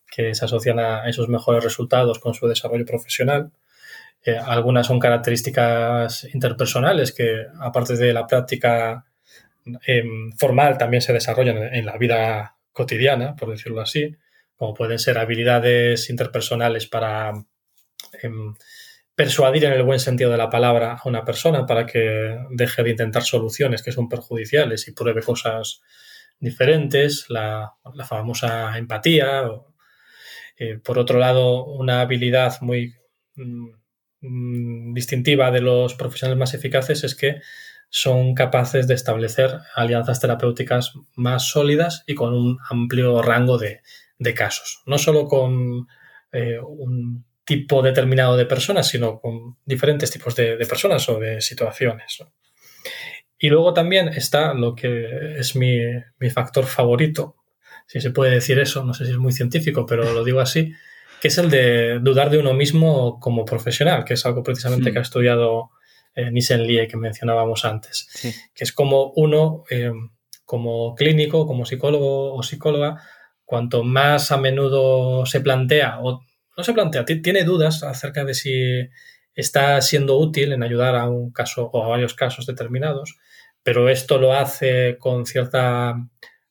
[0.09, 3.51] que se asocian a esos mejores resultados con su desarrollo profesional.
[4.23, 9.05] Eh, algunas son características interpersonales que, aparte de la práctica
[9.85, 14.15] em, formal, también se desarrollan en, la vida cotidiana, por decirlo así,
[14.55, 17.33] como pueden ser habilidades interpersonales para
[18.21, 18.53] em,
[19.15, 22.91] persuadir en el buen sentido de la palabra a una persona para que deje de
[22.91, 25.81] intentar soluciones que son perjudiciales y pruebe cosas
[26.39, 27.73] diferentes, la,
[28.07, 29.43] famosa empatía.
[30.57, 32.95] Eh, por otro lado, una habilidad muy
[33.35, 33.78] mm,
[34.21, 37.41] distintiva de los profesionales más eficaces es que
[37.89, 43.81] son capaces de establecer alianzas terapéuticas más sólidas y con un amplio rango de,
[44.35, 44.83] casos.
[44.85, 45.87] No solo con
[46.31, 52.23] eh, un tipo determinado de personas, sino con diferentes tipos de, personas o de situaciones.
[53.39, 55.79] Y luego también está lo que es mi,
[56.29, 57.37] factor favorito,
[57.87, 60.73] si se puede decir eso, no sé si es muy científico, pero lo digo así,
[61.21, 64.99] que es el de dudar de uno mismo como profesional, que es algo precisamente que
[64.99, 65.71] ha estudiado
[66.15, 68.07] eh, Nissen Lie, que mencionábamos antes,
[68.53, 69.91] que es como uno, eh,
[70.45, 73.01] como clínico, como psicólogo o psicóloga,
[73.45, 76.21] cuanto más a menudo se plantea o
[76.57, 78.89] no se plantea, tiene dudas acerca de si
[79.33, 83.17] está siendo útil en ayudar a un caso o a varios casos determinados,
[83.63, 85.95] pero esto lo hace con cierta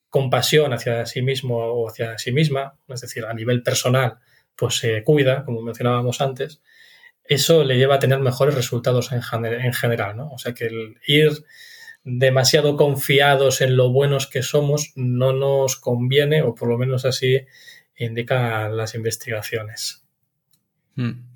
[0.08, 4.18] compasión hacia sí mismo o hacia sí misma, es decir, a nivel personal,
[4.58, 6.60] pues se cuida, como mencionábamos antes,
[7.22, 10.30] eso le lleva a tener mejores resultados en, general, ¿no?
[10.30, 11.44] O sea que el ir
[12.02, 17.38] demasiado confiados en lo buenos que somos no nos conviene, o por lo menos así
[17.96, 20.04] indican las investigaciones.
[20.96, 21.26] Hmm.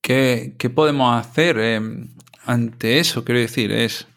[0.00, 1.80] ¿Qué, podemos hacer eh,
[2.44, 3.24] ante eso?
[3.24, 4.08] Quiero decir, es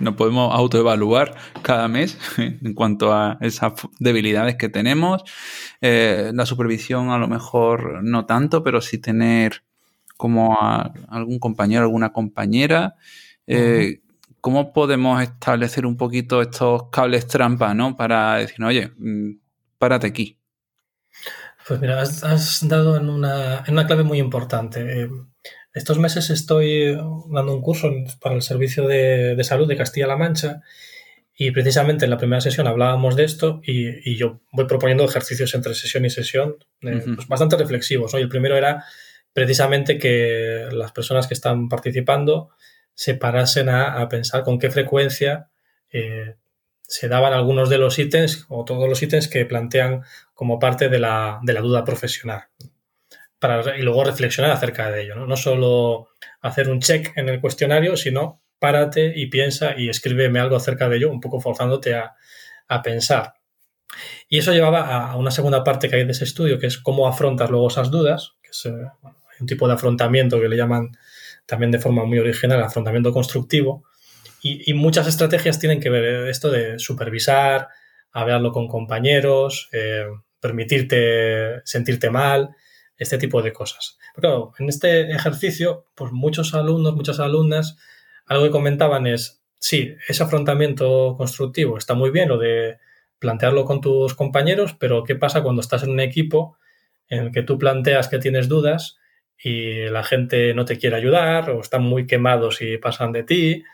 [0.00, 5.22] nos podemos autoevaluar cada mes en cuanto a esas debilidades que tenemos.
[5.80, 9.64] Eh, la supervisión a lo mejor no tanto, pero sí tener
[10.16, 12.94] como a algún compañero, alguna compañera.
[13.46, 14.00] Eh,
[14.40, 17.96] ¿Cómo podemos establecer un poquito estos cables trampa, ¿no?
[17.96, 19.32] Para decir, oye, mm,
[19.78, 20.38] párate aquí.
[21.66, 25.02] Pues mira, has, dado en una, en una, clave muy importante.
[25.02, 25.10] Eh,
[25.76, 30.62] estos meses estoy dando un curso para el Servicio de, Salud de Castilla-La Mancha
[31.36, 35.74] y precisamente en la primera sesión hablábamos de esto y, yo voy proponiendo ejercicios entre
[35.74, 38.14] sesión y sesión eh, pues bastante reflexivos.
[38.14, 38.84] El primero era
[39.34, 42.48] precisamente que las personas que están participando
[42.94, 45.50] se parasen a, pensar con qué frecuencia
[45.92, 46.36] eh,
[46.80, 51.00] se daban algunos de los ítems o todos los ítems que plantean como parte de
[51.00, 52.44] la, duda profesional.
[53.38, 55.14] Para, y luego reflexionar acerca de ello.
[55.14, 55.36] ¿no?
[55.36, 56.08] solo
[56.40, 60.96] hacer un check en el cuestionario, sino párate y piensa y escríbeme algo acerca de
[60.96, 62.14] ello, un poco forzándote a,
[62.82, 63.34] pensar.
[64.28, 67.06] Y eso llevaba a una segunda parte que hay de ese estudio, que es cómo
[67.06, 68.72] afrontas luego esas dudas, que es eh,
[69.40, 70.96] un tipo de afrontamiento que le llaman
[71.46, 73.84] también de forma muy original afrontamiento constructivo.
[74.42, 77.68] Y, muchas estrategias tienen que ver esto de supervisar,
[78.12, 80.06] hablarlo con compañeros, eh,
[80.40, 82.50] permitirte sentirte mal,
[82.98, 83.98] este tipo de cosas.
[84.14, 87.76] Pero en este ejercicio, pues muchos alumnos, muchas alumnas,
[88.26, 92.78] algo que comentaban es, sí, ese afrontamiento constructivo está muy bien, lo de
[93.18, 96.58] plantearlo con tus compañeros, pero ¿qué pasa cuando estás en un equipo
[97.08, 98.98] en el que tú planteas que tienes dudas
[99.38, 103.64] y la gente no te quiere ayudar o están muy quemados y pasan de ti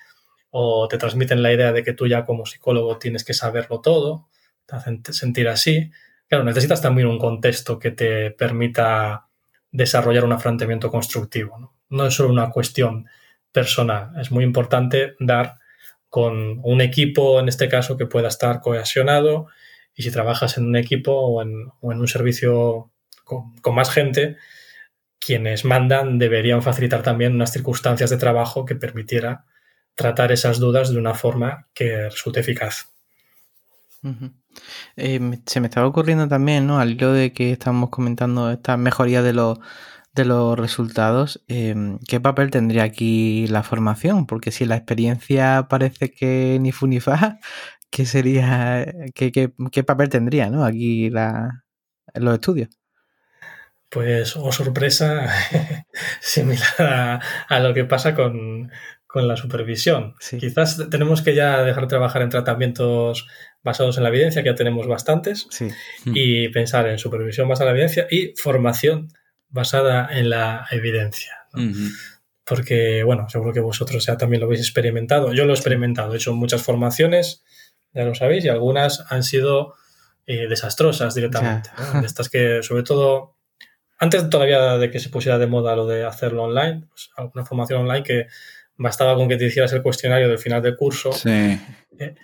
[0.51, 4.29] o te transmiten la idea de que tú ya como psicólogo tienes que saberlo todo,
[4.67, 5.91] te hacen sentir así.
[6.33, 9.29] Claro, necesitas también un contexto que te permita
[9.71, 11.75] desarrollar un afrontamiento constructivo.
[11.91, 12.07] ¿no?
[12.07, 13.07] es solo una cuestión
[13.53, 15.59] personal, es muy importante dar
[16.09, 19.49] con un equipo, en este caso, que pueda estar cohesionado
[19.95, 22.91] y si trabajas en un equipo o en, un servicio
[23.27, 24.39] con más gente,
[25.19, 29.45] quienes mandan deberían facilitar también unas circunstancias de trabajo que permitiera
[29.95, 32.92] tratar esas dudas de una forma que resulte eficaz.
[34.97, 36.79] Eh, se me estaba ocurriendo también, ¿no?
[36.79, 39.59] Al hilo de que estamos comentando esta mejoría de los,
[40.15, 44.27] de los resultados, em, ¿qué papel tendría aquí la formación?
[44.27, 47.39] Porque si la experiencia parece que ni fu ni fa,
[47.91, 50.65] ¿qué sería, qué, qué, papel tendría, ¿no?
[50.65, 51.65] Aquí la,
[52.15, 52.71] los estudios
[53.93, 55.29] pues, oh sorpresa,
[56.21, 58.71] similar a, lo que pasa con,
[59.15, 60.15] la supervisión.
[60.41, 63.29] Quizás tenemos que ya dejar de trabajar en tratamientos
[63.63, 65.47] basados en la evidencia, que ya tenemos bastantes,
[66.05, 69.09] y pensar en supervisión basada en la evidencia y formación
[69.49, 71.47] basada en la evidencia.
[72.45, 75.33] Porque, bueno, seguro que vosotros ya también lo habéis experimentado.
[75.33, 77.45] Yo lo he experimentado, he hecho muchas formaciones,
[77.95, 79.75] ya lo sabéis, y algunas han sido
[80.27, 81.71] eh, desastrosas directamente.
[82.05, 83.37] Estas que, sobre todo,
[83.99, 87.83] antes todavía de que se pusiera de moda lo de hacerlo online, pues alguna formación
[87.83, 88.27] online que
[88.83, 91.13] bastaba con que te hicieras el cuestionario del final del curso.
[91.13, 91.59] Sí.
[91.99, 92.15] Eh,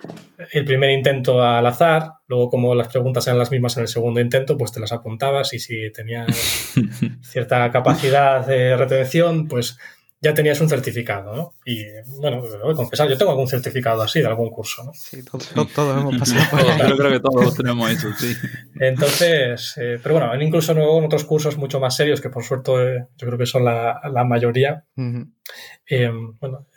[0.51, 4.19] el primer intento al azar, luego como las preguntas eran las mismas en el segundo
[4.19, 6.73] intento, pues te las apuntabas y si tenías
[7.21, 9.77] cierta capacidad de retención, pues
[10.21, 11.53] ya tenías un certificado, ¿no?
[11.65, 11.85] Y
[12.19, 14.93] bueno, lo voy a confesar, yo tengo algún certificado así de algún curso, ¿no?
[14.93, 18.35] Sí, todos hemos pasado por Yo creo que todos tenemos eso, sí.
[18.79, 23.05] Entonces, eh, pero bueno, incluso en otros cursos mucho más serios, que por suerte eh,
[23.17, 24.83] yo creo que son la, mayoría,
[25.87, 26.11] eh,
[26.41, 26.67] bueno,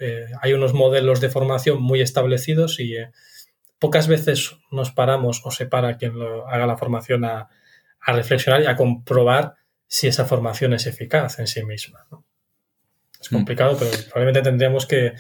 [0.41, 2.95] hay unos modelos de formación muy establecidos y
[3.81, 7.49] pocas veces nos paramos o se para quien lo, haga la formación a,
[8.01, 9.55] a reflexionar y a comprobar
[9.89, 12.25] si esa formación es eficaz en sí misma, ¿no?
[13.23, 13.37] Es mm.
[13.37, 15.15] complicado, pero probablemente tendríamos que,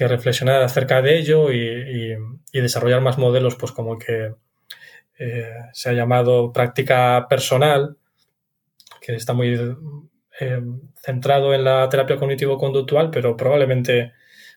[0.00, 2.16] reflexionar acerca de ello y,
[2.52, 4.32] desarrollar más modelos, pues como que
[5.18, 7.96] eh, se ha llamado práctica personal,
[9.00, 9.58] que está muy
[10.38, 10.60] eh,
[11.02, 14.12] centrado en la terapia cognitivo-conductual, pero probablemente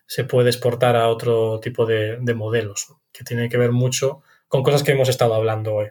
[0.06, 4.84] se puede exportar a otro tipo de, modelos, que tiene que ver mucho con cosas
[4.84, 5.88] que hemos estado hablando hoy.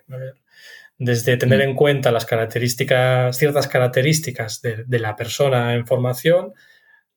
[0.97, 1.71] Desde tener mm.
[1.71, 6.53] en cuenta las características, ciertas características de, de la persona en formación,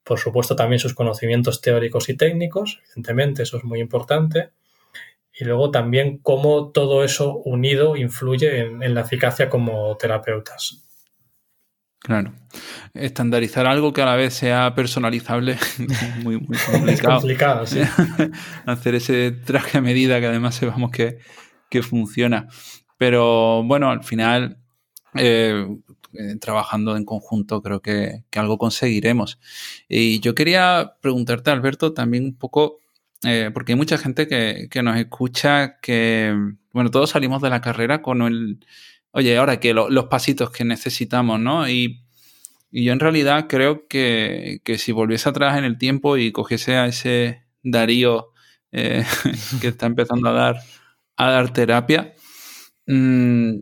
[0.03, 4.51] por supuesto también sus conocimientos teóricos y técnicos, evidentemente eso es muy importante,
[5.33, 10.83] y luego también cómo todo eso unido influye en, la eficacia como terapeutas.
[11.99, 12.33] Claro.
[12.93, 15.57] Estandarizar algo que a la vez sea personalizable
[16.21, 17.19] muy, muy complicado.
[17.19, 17.79] complicado, sí.
[18.65, 21.17] Hacer ese traje a medida que además sepamos que,
[21.69, 22.47] que funciona.
[22.97, 24.59] Pero bueno, al final,
[25.15, 25.65] eh,
[26.13, 29.39] eh, trabajando en conjunto, creo que, algo conseguiremos.
[29.87, 32.79] Y yo quería preguntarte, Alberto, también un poco,
[33.23, 36.35] eh, porque hay mucha gente que, que nos escucha que,
[36.71, 38.59] bueno, todos salimos de la carrera con el
[39.13, 41.69] oye, ahora que los pasitos que necesitamos, ¿no?
[41.69, 42.01] Y,
[42.75, 47.43] yo en realidad creo que, si volviese atrás en el tiempo y cogiese a ese
[47.61, 48.31] Darío
[48.71, 49.05] eh,
[49.61, 50.57] que está empezando a dar,
[51.15, 52.15] a dar terapia,
[52.87, 53.59] mm,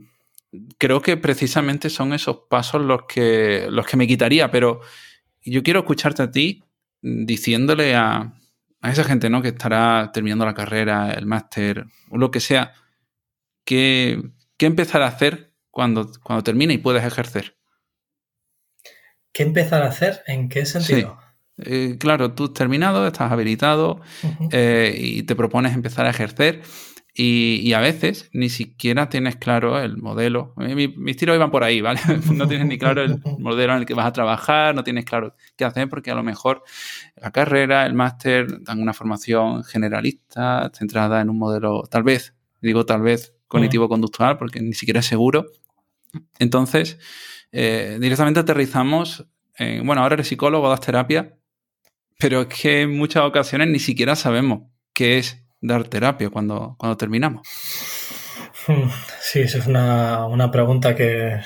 [0.77, 4.81] creo que precisamente son esos pasos los que, los que me quitaría, pero
[5.43, 6.63] yo quiero escucharte a ti
[7.01, 8.33] diciéndole a,
[8.81, 9.41] a esa gente ¿no?
[9.41, 12.73] que estará terminando la carrera, el máster, o lo que sea,
[13.63, 14.21] que,
[14.61, 17.57] ¿Qué empezar a hacer cuando, cuando termine y puedes ejercer?
[19.33, 20.21] ¿Qué empezar a hacer?
[20.27, 21.17] ¿En qué sentido?
[21.57, 24.01] Eh, claro, tú has terminado, estás habilitado
[24.51, 26.61] eh, y te propones empezar a ejercer
[27.13, 30.53] y, a veces ni siquiera tienes claro el modelo.
[30.61, 31.99] Eh, mis tiros iban por ahí, ¿vale?
[32.33, 35.35] no tienes ni claro el modelo en el que vas a trabajar, no tienes claro
[35.57, 36.63] qué hacer porque a lo mejor
[37.17, 42.85] la carrera, el máster dan una formación generalista, centrada en un modelo, tal vez, digo
[42.85, 45.47] tal vez, cognitivo-conductual, porque ni siquiera es seguro.
[46.39, 46.97] Entonces,
[47.51, 51.37] eh, directamente aterrizamos en, bueno, ahora eres psicólogo, das terapia,
[52.17, 56.97] pero es que en muchas ocasiones ni siquiera sabemos qué es dar terapia cuando, cuando
[56.97, 57.47] terminamos.
[58.67, 58.89] Hmm,
[59.21, 61.39] sí, esa es una, pregunta que,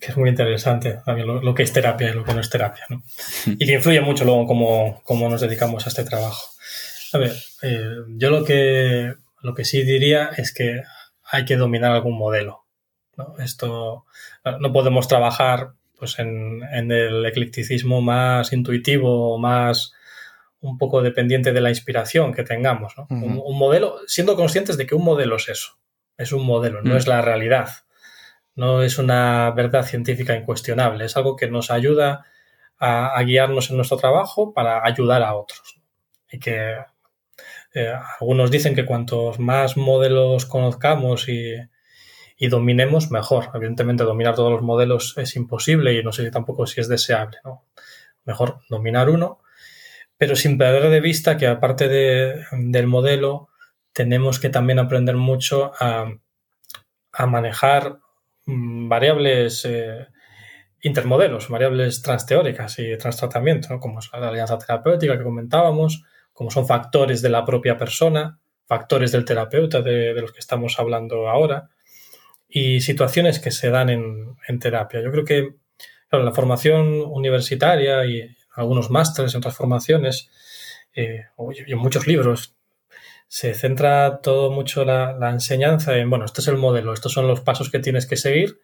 [0.00, 3.02] es muy interesante, también lo, que es terapia y lo que no es terapia, ¿no?
[3.46, 3.52] Hmm.
[3.58, 6.50] Y que influye mucho luego en cómo, cómo nos dedicamos a este trabajo.
[7.12, 7.32] A ver,
[7.62, 10.82] eh, yo lo que, lo que sí diría es que
[11.30, 12.64] hay que dominar algún modelo.
[13.16, 13.36] ¿no?
[13.38, 14.04] Esto
[14.60, 19.92] no podemos trabajar pues, en, el eclecticismo más intuitivo, más
[20.66, 22.94] un poco dependiente de la inspiración que tengamos.
[23.08, 25.78] un, modelo, siendo conscientes de que un modelo es eso,
[26.16, 26.96] es un modelo, no mm.
[26.96, 27.68] es la realidad,
[28.54, 32.26] no es una verdad científica incuestionable, es algo que nos ayuda
[32.78, 35.80] a, a guiarnos en nuestro trabajo para ayudar a otros.
[36.30, 36.76] Y que
[37.76, 41.58] eh, algunos dicen que cuantos más modelos conozcamos y,
[42.48, 43.50] dominemos, mejor.
[43.52, 47.36] Evidentemente, dominar todos los modelos es imposible y no sé tampoco si es deseable.
[48.24, 49.40] Mejor dominar uno,
[50.18, 53.48] pero sin perder de vista que aparte del modelo,
[53.92, 56.12] tenemos que también aprender mucho a,
[57.26, 57.98] manejar
[58.44, 60.06] mm, variables eh,
[60.82, 67.22] intermodelos, variables transteóricas y transtratamiento, como es la alianza terapéutica que comentábamos, como son factores
[67.22, 71.70] de la propia persona, factores del terapeuta de, los que estamos hablando ahora,
[72.48, 75.00] y situaciones que se dan en, terapia.
[75.02, 75.54] Yo creo que
[76.12, 80.30] en la formación universitaria y algunos másteres en otras formaciones
[80.94, 81.26] eh,
[81.66, 82.54] y en muchos libros
[83.28, 87.26] se centra todo mucho la, la, enseñanza en, bueno, este es el modelo, estos son
[87.26, 88.60] los pasos que tienes que seguir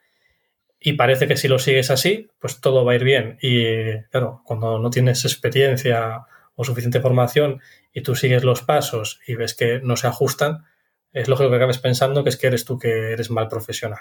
[0.84, 3.38] y parece que si lo sigues así, pues todo va a ir bien.
[3.40, 6.26] Y claro, cuando no tienes experiencia
[6.56, 7.60] o suficiente formación
[7.92, 10.64] y tú sigues los pasos y ves que no se ajustan,
[11.12, 14.00] es lógico que acabes pensando que es que eres tú que eres mal profesional.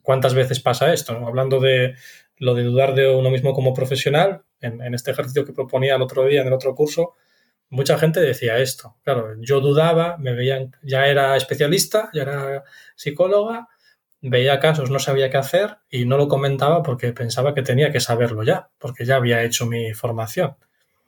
[0.00, 1.12] ¿Cuántas veces pasa esto?
[1.26, 1.94] Hablando de
[2.38, 6.24] lo de dudar de uno mismo como profesional, en, este ejercicio que proponía el otro
[6.24, 7.14] día en el otro curso,
[7.70, 8.96] mucha gente decía esto.
[9.02, 13.68] Claro, yo dudaba, me veían, ya era especialista, ya era psicóloga,
[14.20, 18.00] veía casos, no sabía qué hacer y no lo comentaba porque pensaba que tenía que
[18.00, 20.56] saberlo ya, porque ya había hecho mi formación.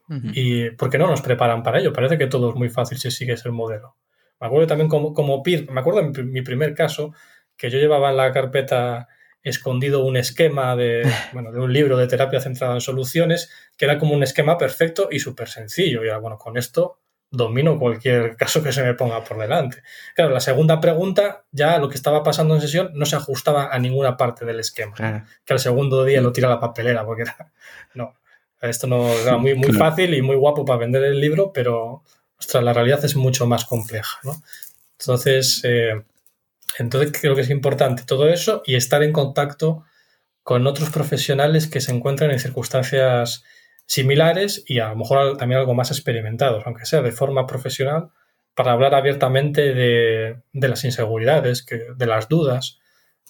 [0.09, 1.93] Y porque no nos preparan para ello.
[1.93, 3.97] Parece que todo es muy fácil si sigues el modelo.
[4.41, 7.13] Me acuerdo también como, como PIR, me acuerdo en mi primer caso,
[7.57, 9.09] que yo llevaba en la carpeta
[9.49, 13.99] escondido un esquema de, bueno, de un libro de terapia centrada en soluciones, que era
[13.99, 16.05] como un esquema perfecto y súper sencillo.
[16.05, 16.99] Y era, bueno, con esto
[17.31, 19.83] domino cualquier caso que se me ponga por delante.
[20.15, 23.79] Claro, la segunda pregunta, ya lo que estaba pasando en sesión no se ajustaba a
[23.79, 24.95] ninguna parte del esquema.
[25.45, 27.53] Que al segundo día lo tira a la papelera, porque era,
[27.95, 28.15] no,
[28.61, 32.03] esto no era muy, muy fácil y muy guapo para vender el libro, pero
[32.53, 34.19] la realidad es mucho más compleja.
[34.99, 36.03] Entonces, eh,
[36.79, 39.85] entonces creo que es importante todo eso y estar en contacto
[40.43, 43.45] con otros profesionales que se encuentran en circunstancias
[43.87, 48.11] similares y a lo mejor también algo más experimentados, aunque sea de forma profesional,
[48.55, 52.79] para hablar abiertamente de, de las inseguridades, que, de las dudas,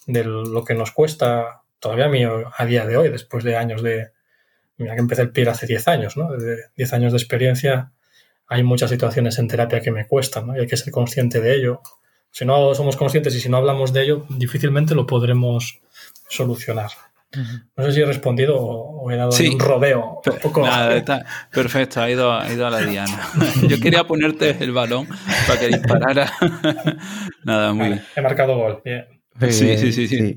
[0.05, 4.11] de lo que nos cuesta todavía a a día de hoy, después de años de,
[4.77, 6.31] mira que empecé el PIR hace 10 años, ¿no?
[6.31, 7.91] Desde 10 años de experiencia
[8.47, 10.55] hay muchas situaciones en terapia que me cuestan, ¿no?
[10.55, 11.81] Y hay que ser consciente de ello.
[12.31, 15.79] Si no somos conscientes y si no hablamos de ello, difícilmente lo podremos
[16.29, 16.91] solucionar.
[17.75, 20.21] No sé si he respondido o, he dado un rodeo.
[20.25, 20.65] Un poco...
[20.65, 23.29] está perfecto, ha ido, ha ido a la diana.
[23.67, 25.07] Yo quería ponerte el balón
[25.45, 26.31] para que disparara.
[27.43, 28.03] Nada, muy bien.
[28.15, 29.05] He marcado gol, bien.
[29.39, 30.35] Sí, sí, sí, sí.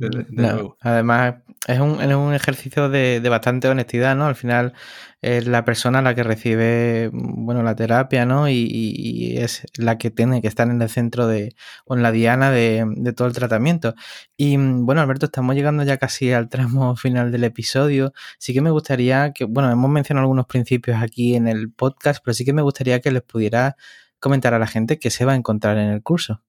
[0.81, 1.37] Además,
[1.67, 4.27] es un, es un ejercicio de, de, bastante honestidad, ¿no?
[4.27, 4.75] Al final
[5.23, 8.49] es la persona la que recibe, bueno, la terapia, ¿no?
[8.49, 11.55] Y, es la que tiene que estar en el centro de,
[11.85, 13.95] o en la diana de, de, todo el tratamiento.
[14.37, 18.13] Y bueno, Alberto, estamos llegando ya casi al tramo final del episodio.
[18.39, 22.35] Sí que me gustaría que, bueno, hemos mencionado algunos principios aquí en el podcast, pero
[22.35, 23.77] sí que me gustaría que les pudiera
[24.21, 26.43] comentar a la gente qué se va a encontrar en el curso.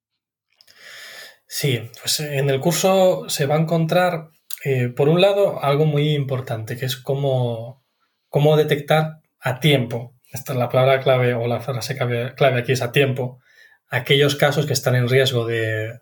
[1.47, 4.29] Sí, pues en el curso se va a encontrar,
[4.63, 7.80] eh, por un lado, algo muy importante, que es cómo,
[8.31, 10.15] cómo detectar a tiempo.
[10.31, 13.39] Esta es la palabra clave o la frase clave aquí es a tiempo.
[13.89, 15.99] Aquellos casos que están en riesgo de,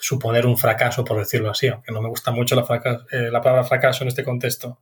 [0.00, 3.64] suponer un fracaso, por decirlo así, aunque no me gusta mucho la, eh, la palabra
[3.64, 4.80] fracaso en este contexto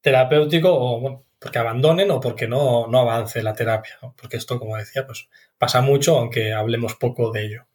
[0.00, 3.96] terapéutico, o porque abandonen o porque no, no avance la terapia.
[4.20, 7.66] Porque esto, como decía, pues pasa mucho, aunque hablemos poco de ello.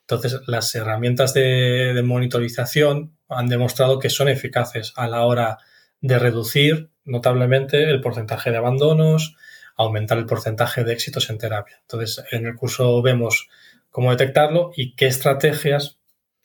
[0.00, 5.58] Entonces, las herramientas de, monitorización han demostrado que son eficaces a la hora
[6.00, 9.36] de reducir notablemente el porcentaje de abandonos,
[9.76, 11.78] aumentar el porcentaje de éxitos en terapia.
[11.82, 13.48] Entonces, en el curso vemos
[13.90, 15.98] cómo detectarlo y qué estrategias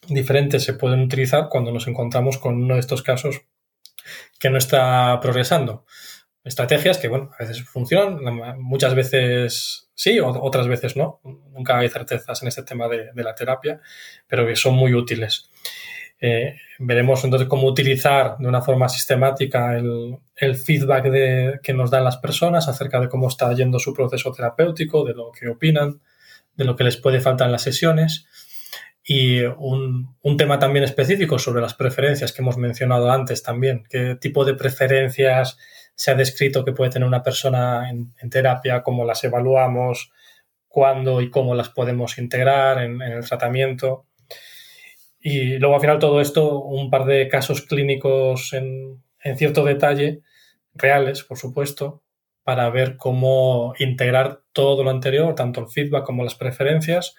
[0.08, 3.42] diferentes se pueden utilizar cuando nos encontramos con uno de estos casos
[4.40, 5.86] que no está progresando.
[6.44, 11.22] Estrategias que, bueno, a veces funcionan, muchas veces sí, otras veces no.
[11.24, 13.80] Nunca hay certezas en este tema de, la terapia,
[14.28, 15.50] pero que son muy útiles.
[16.26, 22.16] Eh, veremos entonces cómo utilizar de una forma sistemática el, feedback que nos dan las
[22.16, 26.00] personas acerca de cómo está yendo su proceso terapéutico, de lo que opinan,
[26.56, 28.26] de lo que les puede faltar en las sesiones.
[29.04, 34.46] Y un, tema también específico sobre las preferencias que hemos mencionado antes también, qué tipo
[34.46, 35.58] de preferencias
[35.94, 40.10] se ha descrito que puede tener una persona en, terapia, cómo las evaluamos,
[40.70, 44.06] cuándo y cómo las podemos integrar en, el tratamiento.
[45.26, 50.22] Y luego al final todo esto, un par de casos clínicos en, en cierto detalle,
[50.76, 52.04] reales, por supuesto,
[52.44, 57.16] para ver cómo integrar todo lo anterior, tanto el feedback como las preferencias,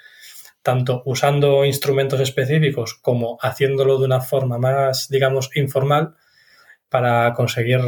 [0.62, 6.14] tanto usando instrumentos específicos como haciéndolo de una forma más, digamos, informal,
[6.90, 7.80] para conseguir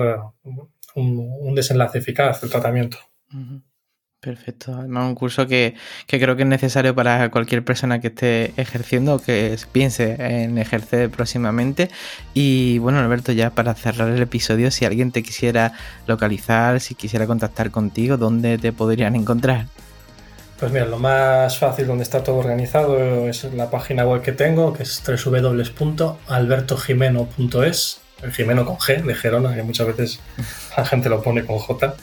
[0.95, 2.99] un, desenlace eficaz del tratamiento.
[4.21, 4.75] Perfecto.
[4.75, 5.75] Además, un curso que,
[6.09, 11.11] creo que es necesario para cualquier persona que esté ejerciendo o que piense en ejercer
[11.11, 11.91] próximamente.
[12.35, 15.73] Y bueno, Alberto, ya para cerrar el episodio, si alguien te quisiera
[16.07, 19.67] localizar, si quisiera contactar contigo, ¿dónde te podrían encontrar?
[20.59, 24.73] Pues mira, lo más fácil donde está todo organizado es la página web que tengo,
[24.73, 30.21] que es www.albertojimeno.es el Jimeno con G, de Gerona, que muchas veces
[30.77, 31.95] la gente lo pone con J.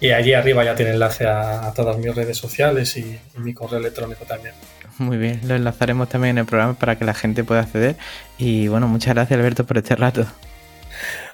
[0.00, 4.24] Y allí arriba ya tiene enlace a, todas mis redes sociales y, mi correo electrónico
[4.24, 4.54] también.
[4.98, 7.96] Muy bien, lo enlazaremos también en el programa para que la gente pueda acceder.
[8.38, 10.26] Y bueno, muchas gracias Alberto por este rato.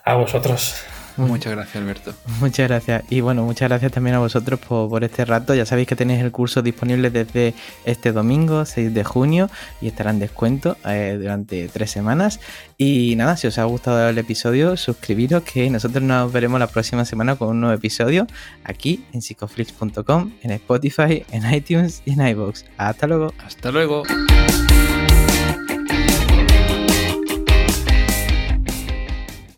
[0.04, 0.84] A vosotros.
[1.16, 2.14] Muchas gracias, Alberto.
[2.40, 3.04] Muchas gracias.
[3.10, 5.54] Y bueno, muchas gracias también a vosotros por, este rato.
[5.54, 7.54] Ya sabéis que tenéis el curso disponible desde
[7.84, 9.50] este domingo, 6 de junio,
[9.80, 12.40] y estará en descuento eh, durante tres semanas.
[12.78, 17.04] Y nada, si os ha gustado el episodio, suscribiros que nosotros nos veremos la próxima
[17.04, 18.26] semana con un nuevo episodio
[18.64, 22.64] aquí en psicoflix.com, en Spotify, en iTunes y en iVoox.
[22.76, 23.32] Hasta luego.
[23.44, 24.02] Hasta luego.